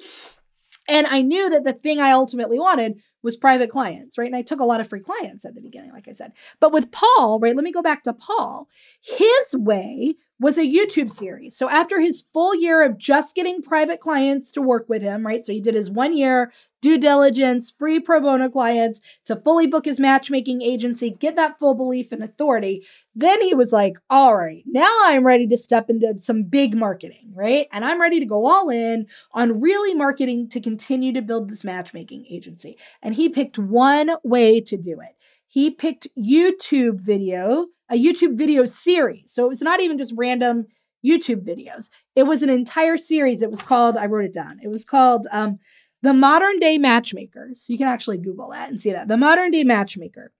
[0.88, 4.26] And I knew that the thing I ultimately wanted was private clients, right?
[4.26, 6.32] And I took a lot of free clients at the beginning, like I said.
[6.60, 8.68] But with Paul, right, let me go back to Paul.
[9.00, 11.56] His way was a YouTube series.
[11.56, 15.46] So after his full year of just getting private clients to work with him, right?
[15.46, 19.84] So he did his one year due diligence, free pro bono clients to fully book
[19.84, 22.84] his matchmaking agency, get that full belief and authority.
[23.14, 27.30] Then he was like, all right, now I'm ready to step into some big marketing,
[27.34, 27.68] right?
[27.70, 31.62] And I'm ready to go all in on really marketing to continue to build this
[31.62, 32.76] matchmaking agency.
[33.00, 35.14] And he picked one way to do it.
[35.46, 39.32] He picked YouTube video a YouTube video series.
[39.32, 40.66] So it was not even just random
[41.04, 41.90] YouTube videos.
[42.16, 43.42] It was an entire series.
[43.42, 44.60] It was called, I wrote it down.
[44.62, 45.58] It was called um,
[46.00, 47.50] The Modern Day Matchmaker.
[47.54, 49.08] So you can actually Google that and see that.
[49.08, 50.32] The Modern Day Matchmaker.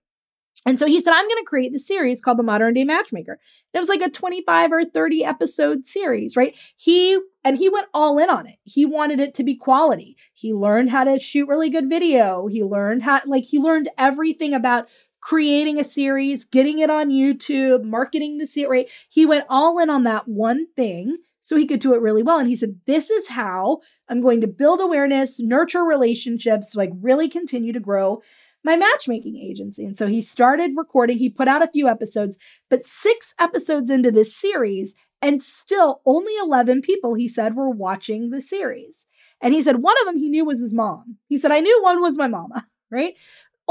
[0.65, 3.37] And so he said, I'm going to create the series called The Modern Day Matchmaker.
[3.73, 6.57] It was like a 25 or 30 episode series, right?
[6.77, 8.55] He, and he went all in on it.
[8.63, 10.15] He wanted it to be quality.
[10.33, 12.47] He learned how to shoot really good video.
[12.47, 14.87] He learned how, like, he learned everything about
[15.23, 18.69] creating a series, getting it on YouTube, marketing the series.
[18.69, 18.91] Right?
[19.09, 22.39] He went all in on that one thing so he could do it really well.
[22.39, 27.29] And he said, This is how I'm going to build awareness, nurture relationships, like really
[27.29, 28.21] continue to grow
[28.65, 29.85] my matchmaking agency.
[29.85, 32.37] And so he started recording, he put out a few episodes,
[32.69, 38.29] but six episodes into this series, and still only 11 people, he said, were watching
[38.29, 39.05] the series.
[39.41, 41.17] And he said one of them he knew was his mom.
[41.27, 43.17] He said, I knew one was my mama, right?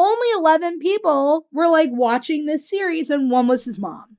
[0.03, 4.17] Only 11 people were like watching this series and one was his mom.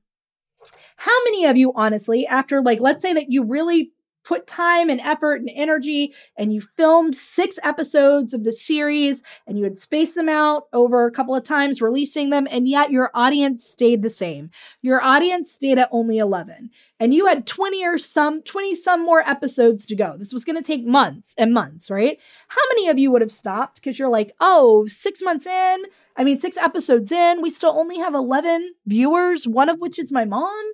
[0.96, 3.92] How many of you, honestly, after like, let's say that you really
[4.24, 9.58] put time and effort and energy and you filmed six episodes of the series and
[9.58, 13.10] you had spaced them out over a couple of times releasing them and yet your
[13.14, 14.50] audience stayed the same.
[14.82, 19.28] Your audience stayed at only 11 and you had 20 or some 20 some more
[19.28, 20.16] episodes to go.
[20.16, 22.20] This was going to take months and months right?
[22.48, 23.76] How many of you would have stopped?
[23.76, 25.82] Because you're like oh six months in?
[26.16, 30.10] I mean six episodes in we still only have 11 viewers one of which is
[30.12, 30.64] my mom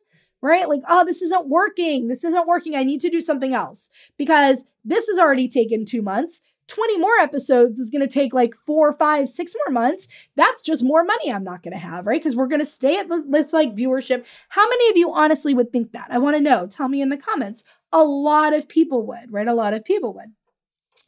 [0.43, 0.68] right?
[0.68, 2.09] Like, oh, this isn't working.
[2.09, 2.74] This isn't working.
[2.74, 6.41] I need to do something else because this has already taken two months.
[6.70, 10.07] 20 more episodes is going to take like four, five, six more months.
[10.36, 12.20] That's just more money I'm not going to have, right?
[12.20, 14.24] Because we're going to stay at this like viewership.
[14.51, 16.09] How many of you honestly would think that?
[16.11, 16.68] I want to know.
[16.68, 17.64] Tell me in the comments.
[17.93, 19.49] A lot of people would, right?
[19.49, 20.32] A lot of people would.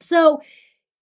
[0.01, 0.43] So,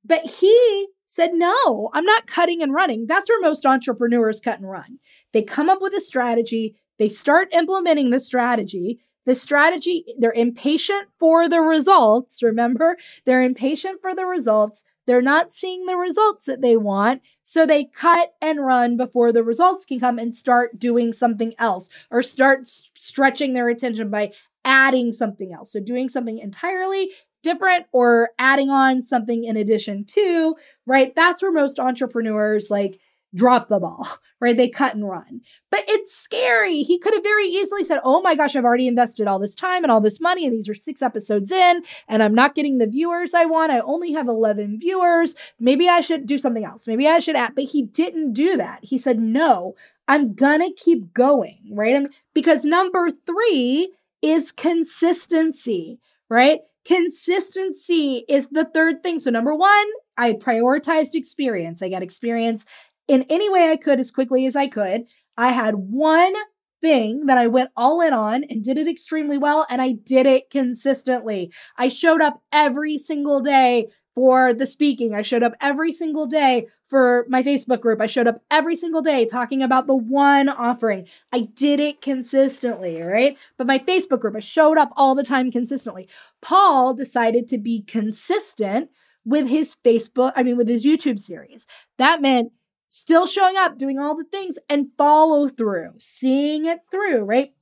[0.04, 3.06] but he said, no, I'm not cutting and running.
[3.06, 4.98] That's where most entrepreneurs cut and run.
[5.32, 9.00] They come up with a strategy, they start implementing the strategy.
[9.24, 12.42] The strategy, they're impatient for the results.
[12.42, 14.84] Remember, they're impatient for the results.
[15.06, 17.22] They're not seeing the results that they want.
[17.42, 21.88] So they cut and run before the results can come and start doing something else
[22.10, 24.32] or start s- stretching their attention by
[24.62, 25.72] adding something else.
[25.72, 27.10] So doing something entirely
[27.42, 30.54] different or adding on something in addition to,
[30.86, 31.14] right?
[31.16, 33.00] That's where most entrepreneurs like
[33.34, 34.06] drop the ball,
[34.40, 34.56] right?
[34.56, 35.42] They cut and run.
[35.70, 36.82] But it's scary.
[36.82, 39.82] He could have very easily said, Oh my gosh, I've already invested all this time
[39.82, 42.86] and all this money, and these are six episodes in, and I'm not getting the
[42.86, 43.72] viewers I want.
[43.72, 45.34] I only have 11 viewers.
[45.58, 46.86] Maybe I should do something else.
[46.86, 47.54] Maybe I should add.
[47.54, 48.80] But he didn't do that.
[48.82, 49.74] He said, No,
[50.08, 51.96] I'm gonna keep going, right?
[51.96, 55.98] I'm, because number three is consistency
[56.30, 56.60] right?
[56.84, 59.18] Consistency is the third thing.
[59.18, 61.82] So, number one, I prioritized experience.
[61.82, 62.64] I got experience
[63.10, 65.06] in any way I could as quickly as I could.
[65.36, 66.32] I had one
[66.80, 70.26] thing that I went all in on and did it extremely well, and I did
[70.26, 71.52] it consistently.
[71.76, 75.12] I showed up every single day for the speaking.
[75.12, 78.00] I showed up every single day for my Facebook group.
[78.00, 81.08] I showed up every single day talking about the one offering.
[81.32, 83.36] I did it consistently, right?
[83.58, 86.08] But my Facebook group, I showed up all the time consistently.
[86.40, 88.88] Paul decided to be consistent
[89.24, 91.66] with his Facebook, I mean, with his YouTube series.
[91.98, 92.52] That meant
[92.92, 97.54] still showing up, doing all the things and follow through, seeing it through, right?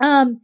[0.00, 0.40] Um,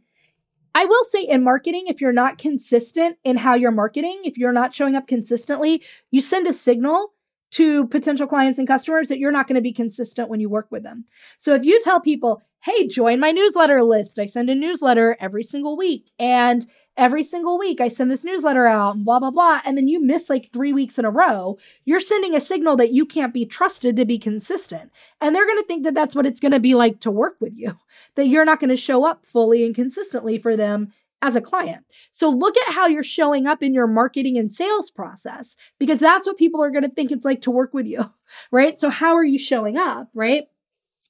[0.75, 4.53] I will say in marketing, if you're not consistent in how you're marketing, if you're
[4.53, 7.13] not showing up consistently, you send a signal
[7.51, 10.67] to potential clients and customers that you're not going to be consistent when you work
[10.69, 11.05] with them.
[11.37, 15.43] So if you tell people, hey, join my newsletter list, I send a newsletter every
[15.43, 19.61] single week, and every single week I send this newsletter out, and blah, blah, blah,
[19.63, 22.93] and then you miss like three weeks in a row, you're sending a signal that
[22.93, 24.91] you can't be trusted to be consistent.
[25.21, 27.37] And they're going to think that that's what it's going to be like to work
[27.39, 27.77] with you,
[28.15, 30.91] that you're not going to show up fully and consistently for them
[31.21, 31.85] as a client.
[32.11, 36.25] So look at how you're showing up in your marketing and sales process because that's
[36.25, 38.11] what people are going to think it's like to work with you,
[38.51, 38.79] right?
[38.79, 40.45] So how are you showing up, right?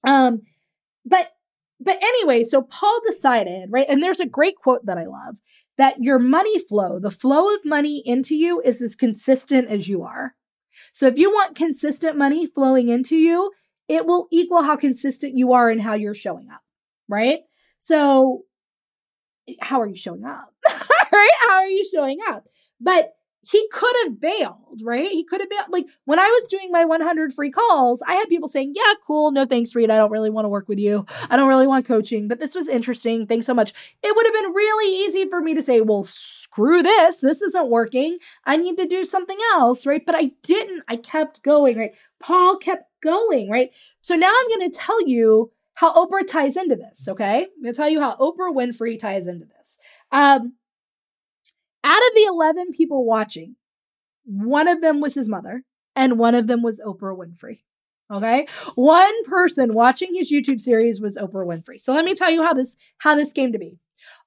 [0.03, 0.41] Um
[1.05, 1.31] but
[1.81, 3.85] but anyway, so Paul decided, right?
[3.87, 5.39] And there's a great quote that I love
[5.77, 10.03] that your money flow, the flow of money into you is as consistent as you
[10.03, 10.35] are.
[10.91, 13.51] So if you want consistent money flowing into you,
[13.87, 16.61] it will equal how consistent you are in how you're showing up,
[17.07, 17.39] right?
[17.77, 18.43] So
[19.61, 20.53] how are you showing up?
[21.11, 21.29] right?
[21.47, 22.45] How are you showing up?
[22.79, 25.09] But he could have bailed, right?
[25.09, 25.67] He could have bailed.
[25.69, 29.31] Like when I was doing my 100 free calls, I had people saying, Yeah, cool.
[29.31, 29.93] No thanks, Rita.
[29.93, 31.05] I don't really want to work with you.
[31.29, 33.27] I don't really want coaching, but this was interesting.
[33.27, 33.73] Thanks so much.
[34.03, 37.21] It would have been really easy for me to say, Well, screw this.
[37.21, 38.19] This isn't working.
[38.45, 40.05] I need to do something else, right?
[40.05, 40.83] But I didn't.
[40.87, 41.95] I kept going, right?
[42.19, 43.73] Paul kept going, right?
[44.01, 47.43] So now I'm going to tell you how Oprah ties into this, okay?
[47.43, 49.77] I'm to tell you how Oprah Winfrey ties into this.
[50.11, 50.55] Um,
[51.85, 53.55] out of the 11 people watching,
[54.25, 55.63] one of them was his mother
[55.95, 57.61] and one of them was Oprah Winfrey.
[58.11, 58.45] Okay?
[58.75, 61.79] One person watching his YouTube series was Oprah Winfrey.
[61.79, 63.79] So let me tell you how this how this came to be.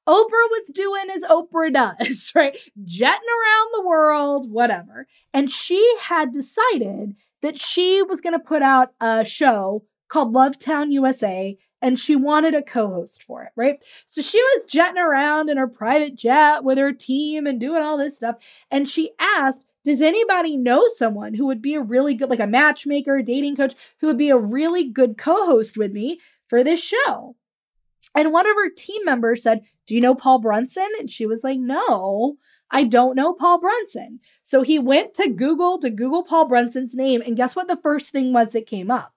[0.09, 2.59] Oprah was doing as Oprah does, right?
[2.83, 5.07] Jetting around the world, whatever.
[5.35, 10.93] And she had decided that she was going to put out a show called Lovetown
[10.93, 13.83] USA, and she wanted a co host for it, right?
[14.05, 17.97] So she was jetting around in her private jet with her team and doing all
[17.97, 18.37] this stuff.
[18.71, 22.47] And she asked, Does anybody know someone who would be a really good, like a
[22.47, 26.85] matchmaker, dating coach, who would be a really good co host with me for this
[26.85, 27.37] show?
[28.15, 30.89] And one of her team members said, Do you know Paul Brunson?
[31.01, 32.37] And she was like, No,
[32.71, 34.21] I don't know Paul Brunson.
[34.43, 37.23] So he went to Google to Google Paul Brunson's name.
[37.25, 39.15] And guess what the first thing was that came up?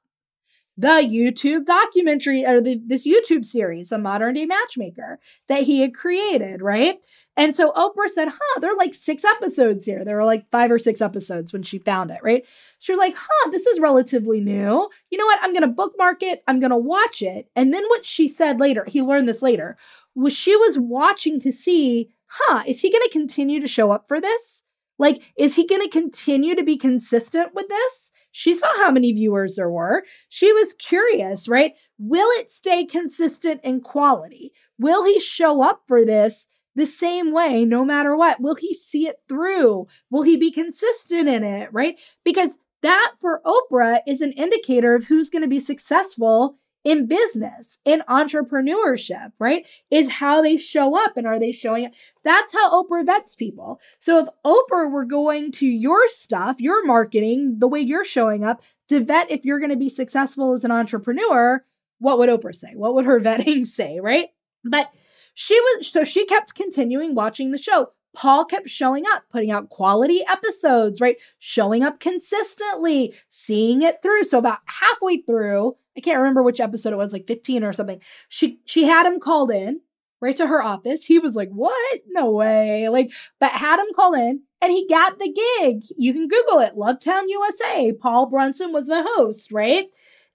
[0.78, 5.94] The YouTube documentary or the, this YouTube series, A Modern Day Matchmaker, that he had
[5.94, 7.06] created, right?
[7.38, 10.04] And so Oprah said, huh, there are like six episodes here.
[10.04, 12.46] There were like five or six episodes when she found it, right?
[12.80, 14.90] She was like, huh, this is relatively new.
[15.10, 15.40] You know what?
[15.42, 16.44] I'm going to bookmark it.
[16.48, 17.50] I'm going to watch it.
[17.56, 19.78] And then what she said later, he learned this later,
[20.14, 24.08] was she was watching to see, huh, is he going to continue to show up
[24.08, 24.64] for this?
[24.98, 28.12] Like, is he going to continue to be consistent with this?
[28.38, 30.04] She saw how many viewers there were.
[30.28, 31.72] She was curious, right?
[31.98, 34.52] Will it stay consistent in quality?
[34.78, 38.42] Will he show up for this the same way no matter what?
[38.42, 39.88] Will he see it through?
[40.10, 41.98] Will he be consistent in it, right?
[42.26, 47.80] Because that for Oprah is an indicator of who's going to be successful in business,
[47.84, 49.68] in entrepreneurship, right?
[49.90, 51.94] Is how they show up and are they showing up?
[52.24, 53.82] That's how Oprah vets people.
[54.00, 58.62] So if Oprah were going to your stuff, your marketing, the way you're showing up
[58.88, 61.66] to vet if you're going to be successful as an entrepreneur,
[61.98, 62.74] what would Oprah say?
[62.76, 64.28] What would her vetting say, right?
[64.64, 64.94] But
[65.34, 67.92] she was, so she kept continuing watching the show.
[68.16, 71.20] Paul kept showing up, putting out quality episodes, right?
[71.40, 74.24] Showing up consistently, seeing it through.
[74.24, 78.02] So about halfway through, I can't remember which episode it was, like 15 or something.
[78.30, 79.82] She she had him called in
[80.22, 81.06] right to her office.
[81.06, 82.02] He was like, What?
[82.08, 82.90] No way.
[82.90, 85.84] Like, but had him call in and he got the gig.
[85.98, 87.94] You can Google it Lovetown USA.
[87.94, 89.86] Paul Brunson was the host, right?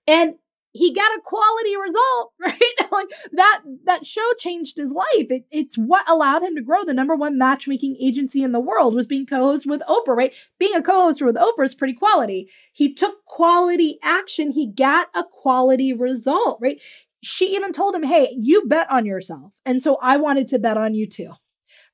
[0.06, 0.34] And
[0.72, 2.60] he got a quality result, right?
[2.92, 5.06] like that that show changed his life.
[5.30, 6.84] It, it's what allowed him to grow.
[6.84, 10.34] The number one matchmaking agency in the world was being co-host with Oprah, right?
[10.58, 12.48] Being a co-host with Oprah is pretty quality.
[12.72, 14.50] He took quality action.
[14.52, 16.80] He got a quality result, right?
[17.22, 20.76] She even told him, "Hey, you bet on yourself." And so I wanted to bet
[20.76, 21.32] on you too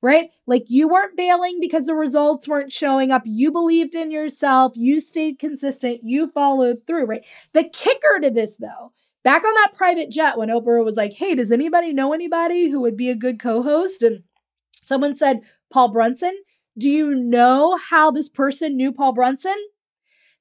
[0.01, 0.29] right?
[0.45, 3.23] Like you weren't bailing because the results weren't showing up.
[3.25, 4.73] You believed in yourself.
[4.75, 6.01] You stayed consistent.
[6.03, 7.25] You followed through, right?
[7.53, 8.91] The kicker to this, though,
[9.23, 12.81] back on that private jet when Oprah was like, hey, does anybody know anybody who
[12.81, 14.03] would be a good co host?
[14.03, 14.23] And
[14.83, 15.41] someone said,
[15.71, 16.35] Paul Brunson.
[16.77, 19.55] Do you know how this person knew Paul Brunson?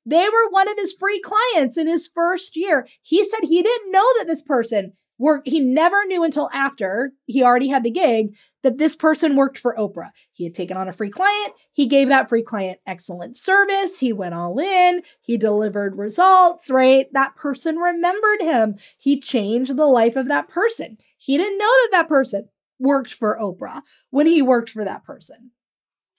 [0.04, 2.86] They were one of his free clients in his first year.
[3.02, 7.42] He said he didn't know that this person work he never knew until after he
[7.42, 10.10] already had the gig that this person worked for Oprah.
[10.32, 14.12] He had taken on a free client, he gave that free client excellent service, he
[14.12, 17.06] went all in, he delivered results, right?
[17.12, 18.76] That person remembered him.
[18.98, 20.98] He changed the life of that person.
[21.18, 22.48] He didn't know that that person
[22.78, 25.52] worked for Oprah when he worked for that person.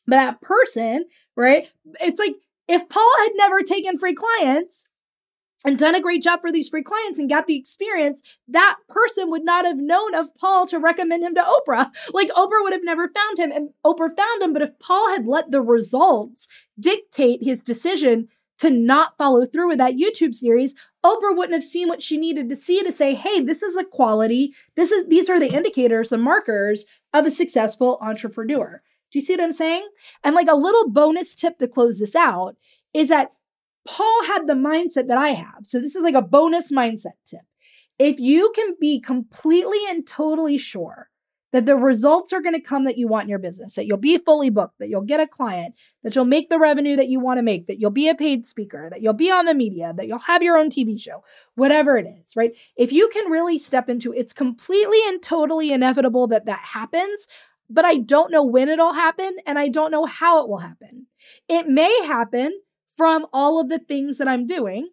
[0.06, 1.06] But that person,
[1.36, 1.72] right?
[2.02, 2.36] It's like
[2.68, 4.90] if Paul had never taken free clients,
[5.66, 9.30] and done a great job for these free clients and got the experience, that person
[9.32, 11.92] would not have known of Paul to recommend him to Oprah.
[12.14, 14.54] Like Oprah would have never found him and Oprah found him.
[14.54, 16.48] But if Paul had let the results
[16.80, 18.28] dictate his decision
[18.60, 20.74] to not follow through with that YouTube series,
[21.06, 23.84] Oprah wouldn't have seen what she needed to see to say, hey, this is a
[23.84, 28.82] quality, this is these are the indicators, the markers of a successful entrepreneur.
[29.12, 29.88] Do you see what I'm saying?
[30.24, 32.56] And like a little bonus tip to close this out
[32.94, 33.32] is that
[33.88, 35.60] Paul had the mindset that I have.
[35.64, 37.42] So this is like a bonus mindset tip.
[37.98, 41.10] If you can be completely and totally sure
[41.54, 43.98] that the results are going to come that you want in your business, that you'll
[43.98, 47.20] be fully booked, that you'll get a client, that you'll make the revenue that you
[47.20, 49.94] want to make, that you'll be a paid speaker, that you'll be on the media,
[49.96, 51.24] that you'll have your own TV show,
[51.56, 52.56] whatever it is, right?
[52.76, 57.26] If you can really step into it's completely and totally inevitable that that happens,
[57.70, 61.08] but I don't know when it'll happen and I don't know how it will happen.
[61.48, 62.60] It may happen
[62.98, 64.90] from all of the things that I'm doing,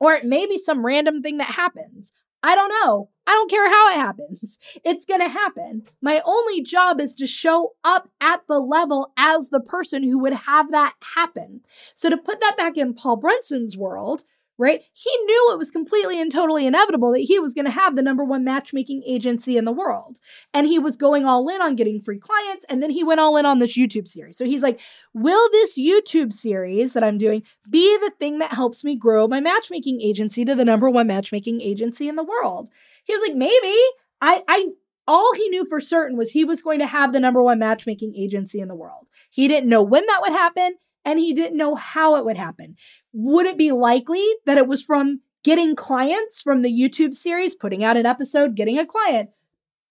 [0.00, 2.12] or it may be some random thing that happens.
[2.42, 3.08] I don't know.
[3.26, 4.58] I don't care how it happens.
[4.84, 5.84] It's going to happen.
[6.02, 10.34] My only job is to show up at the level as the person who would
[10.34, 11.62] have that happen.
[11.94, 14.24] So, to put that back in Paul Brunson's world,
[14.58, 14.82] right?
[14.92, 18.02] He knew it was completely and totally inevitable that he was going to have the
[18.02, 20.20] number one matchmaking agency in the world.
[20.52, 22.64] And he was going all in on getting free clients.
[22.68, 24.38] And then he went all in on this YouTube series.
[24.38, 24.80] So he's like,
[25.12, 29.40] will this YouTube series that I'm doing be the thing that helps me grow my
[29.40, 32.68] matchmaking agency to the number one matchmaking agency in the world?
[33.04, 33.76] He was like, maybe.
[34.20, 34.68] I, I
[35.06, 38.14] all he knew for certain was he was going to have the number one matchmaking
[38.16, 39.06] agency in the world.
[39.30, 42.76] He didn't know when that would happen and he didn't know how it would happen.
[43.12, 47.84] Would it be likely that it was from getting clients from the YouTube series, putting
[47.84, 49.30] out an episode, getting a client?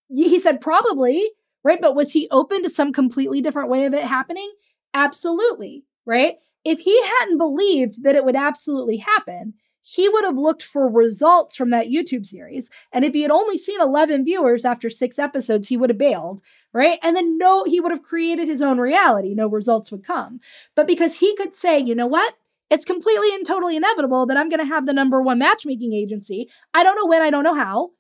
[0.10, 1.32] He said probably,
[1.64, 1.80] right?
[1.80, 4.52] But was he open to some completely different way of it happening?
[4.94, 6.36] Absolutely, right?
[6.64, 9.54] If he hadn't believed that it would absolutely happen,
[9.86, 12.70] he would have looked for results from that YouTube series.
[12.94, 16.42] And if he had only seen 11 viewers after six episodes, he would have bailed,
[16.74, 17.00] right?
[17.04, 19.36] And then no, he would have created his own reality.
[19.36, 20.40] No results would come.
[20.74, 22.34] But because he could say, you know what?
[22.70, 26.50] It's completely and totally inevitable that I'm going to have the number one matchmaking agency.
[26.74, 27.92] I don't know when, I don't know how.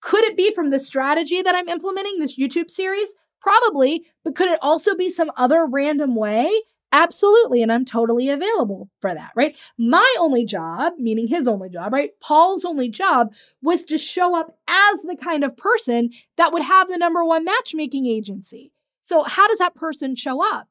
[0.00, 3.14] Could it be from the strategy that I'm implementing, this YouTube series?
[3.40, 6.48] Probably, but could it also be some other random way
[6.92, 7.62] Absolutely.
[7.62, 9.58] And I'm totally available for that, right?
[9.78, 12.10] My only job, meaning his only job, right?
[12.20, 13.32] Paul's only job
[13.62, 17.44] was to show up as the kind of person that would have the number one
[17.44, 18.72] matchmaking agency.
[19.00, 20.68] So, how does that person show up?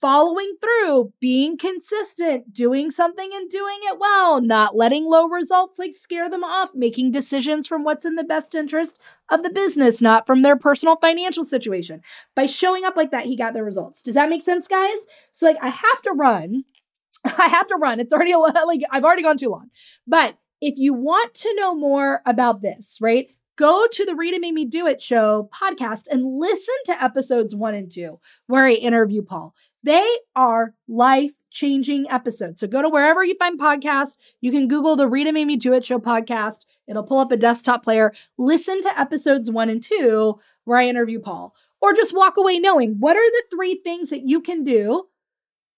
[0.00, 5.94] Following through, being consistent, doing something and doing it well, not letting low results like
[5.94, 8.98] scare them off, making decisions from what's in the best interest
[9.30, 12.02] of the business, not from their personal financial situation.
[12.34, 14.02] By showing up like that, he got the results.
[14.02, 15.06] Does that make sense, guys?
[15.32, 16.64] So, like, I have to run.
[17.24, 18.00] I have to run.
[18.00, 19.70] It's already a lot, like, I've already gone too long.
[20.06, 23.30] But if you want to know more about this, right?
[23.56, 27.74] Go to the Rita Made Me Do It show podcast and listen to episodes one
[27.74, 29.54] and two, where I interview Paul.
[29.82, 32.60] They are life changing episodes.
[32.60, 34.16] So go to wherever you find podcasts.
[34.40, 36.66] You can Google the Rita Made Me Do It show podcast.
[36.86, 38.12] It'll pull up a desktop player.
[38.36, 41.54] Listen to episodes one and two, where I interview Paul.
[41.80, 45.08] Or just walk away knowing what are the three things that you can do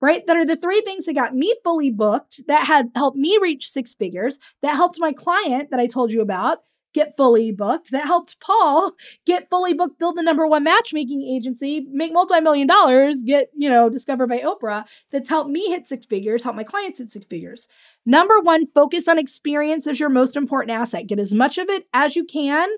[0.01, 0.25] right?
[0.29, 3.69] That are the three things that got me fully booked, that had helped me reach
[3.69, 6.59] six figures, that helped my client that I told you about
[6.95, 8.93] get fully booked, that helped Paul
[9.27, 13.89] get fully booked, build the number one matchmaking agency, make multi-million dollars, get, you know,
[13.89, 17.69] discovered by Oprah, that's helped me hit six figures, help my clients hit six figures.
[18.07, 21.07] Number one, focus on experience as your most important asset.
[21.07, 22.69] Get as much of it as you can,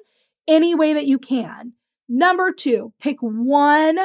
[0.49, 1.75] any way that you can.
[2.09, 3.99] Number two, pick one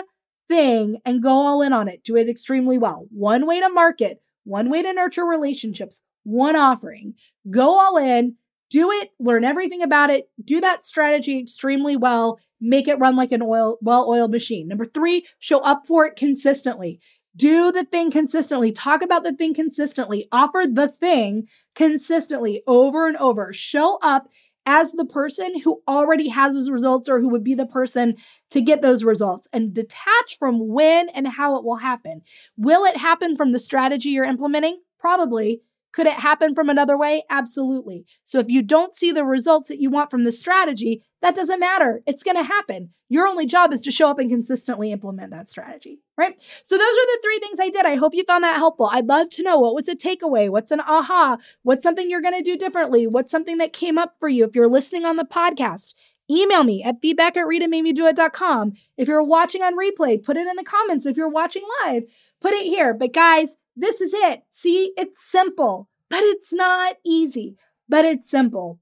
[0.47, 2.03] thing and go all in on it.
[2.03, 3.07] Do it extremely well.
[3.09, 7.15] One way to market, one way to nurture relationships, one offering.
[7.49, 8.35] Go all in,
[8.69, 13.31] do it, learn everything about it, do that strategy extremely well, make it run like
[13.31, 14.67] an oil, well-oiled machine.
[14.67, 16.99] Number three, show up for it consistently.
[17.35, 18.71] Do the thing consistently.
[18.71, 20.27] Talk about the thing consistently.
[20.31, 23.51] Offer the thing consistently over and over.
[23.51, 24.29] Show up
[24.65, 28.15] as the person who already has those results or who would be the person
[28.49, 32.21] to get those results and detach from when and how it will happen.
[32.57, 34.81] Will it happen from the strategy you're implementing?
[34.97, 35.61] Probably.
[35.95, 37.23] Could it happen from another way?
[37.29, 38.05] Absolutely.
[38.25, 41.61] So if you don't see the results that you want from the strategy, that doesn't
[41.61, 42.01] matter.
[42.05, 42.89] It's going to happen.
[43.07, 46.37] Your only job is to show up and consistently implement that strategy, right?
[46.63, 47.85] So those are the three things I did.
[47.85, 48.89] I hope you found that helpful.
[48.91, 50.49] I'd love to know what was a takeaway?
[50.49, 51.37] What's an aha?
[51.63, 53.07] What's something you're going to do differently?
[53.07, 55.93] What's something that came up for you if you're listening on the podcast?
[56.29, 58.73] Email me at feedback at ritamademedoit.com.
[58.97, 61.05] If you're watching on replay, put it in the comments.
[61.05, 62.03] If you're watching live,
[62.41, 62.93] put it here.
[62.93, 64.43] But guys, this is it.
[64.51, 67.57] See, it's simple, but it's not easy,
[67.89, 68.79] but it's simple.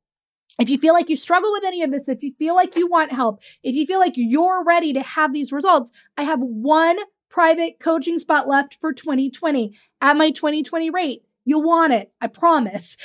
[0.60, 2.88] If you feel like you struggle with any of this, if you feel like you
[2.88, 6.98] want help, if you feel like you're ready to have these results, I have one
[7.30, 11.24] private coaching spot left for 2020 at my 2020 rate.
[11.46, 12.12] You'll want it.
[12.22, 12.96] I promise.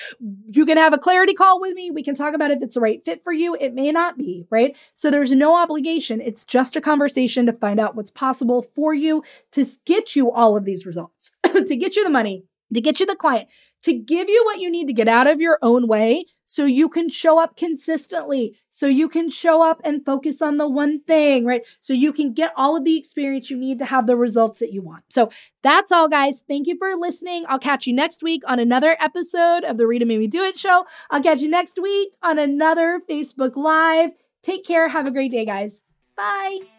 [0.51, 1.90] You can have a clarity call with me.
[1.90, 3.56] We can talk about if it's the right fit for you.
[3.59, 4.77] It may not be, right?
[4.94, 6.20] So there's no obligation.
[6.20, 10.56] It's just a conversation to find out what's possible for you to get you all
[10.56, 11.32] of these results,
[11.66, 13.49] to get you the money, to get you the client,
[13.83, 16.89] to give you what you need to get out of your own way so you
[16.89, 21.45] can show up consistently, so you can show up and focus on the one thing,
[21.45, 21.65] right?
[21.81, 24.73] So you can get all of the experience you need to have the results that
[24.73, 25.05] you want.
[25.09, 25.31] So
[25.62, 26.43] that's all, guys.
[26.47, 27.45] Thank you for listening.
[27.49, 30.59] I'll catch you next week on another episode of the Rita Made Me Do It
[30.59, 30.85] show.
[31.11, 34.11] I'll catch you next week on another Facebook Live.
[34.43, 34.89] Take care.
[34.89, 35.83] Have a great day, guys.
[36.16, 36.78] Bye.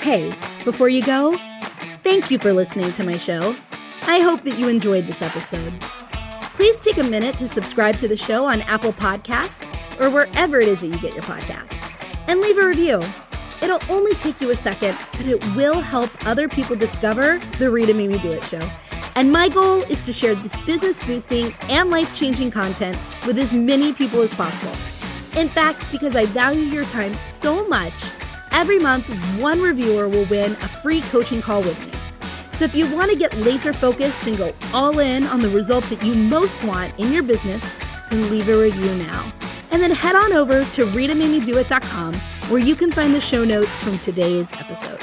[0.00, 1.38] Hey, before you go,
[2.02, 3.54] Thank you for listening to my show.
[4.02, 5.78] I hope that you enjoyed this episode.
[6.54, 10.66] Please take a minute to subscribe to the show on Apple Podcasts or wherever it
[10.66, 11.76] is that you get your podcast
[12.26, 13.02] and leave a review.
[13.60, 17.92] It'll only take you a second, but it will help other people discover the Rita
[17.92, 18.70] Me Do It show.
[19.14, 22.96] And my goal is to share this business boosting and life changing content
[23.26, 24.74] with as many people as possible.
[25.38, 27.92] In fact, because I value your time so much,
[28.52, 29.08] every month
[29.38, 31.92] one reviewer will win a free coaching call with me.
[32.52, 35.84] So if you want to get laser focused and go all in on the result
[35.84, 37.64] that you most want in your business,
[38.10, 39.32] then leave a review now.
[39.70, 42.14] And then head on over to ritamademedoit.com
[42.50, 45.00] where you can find the show notes from today's episode.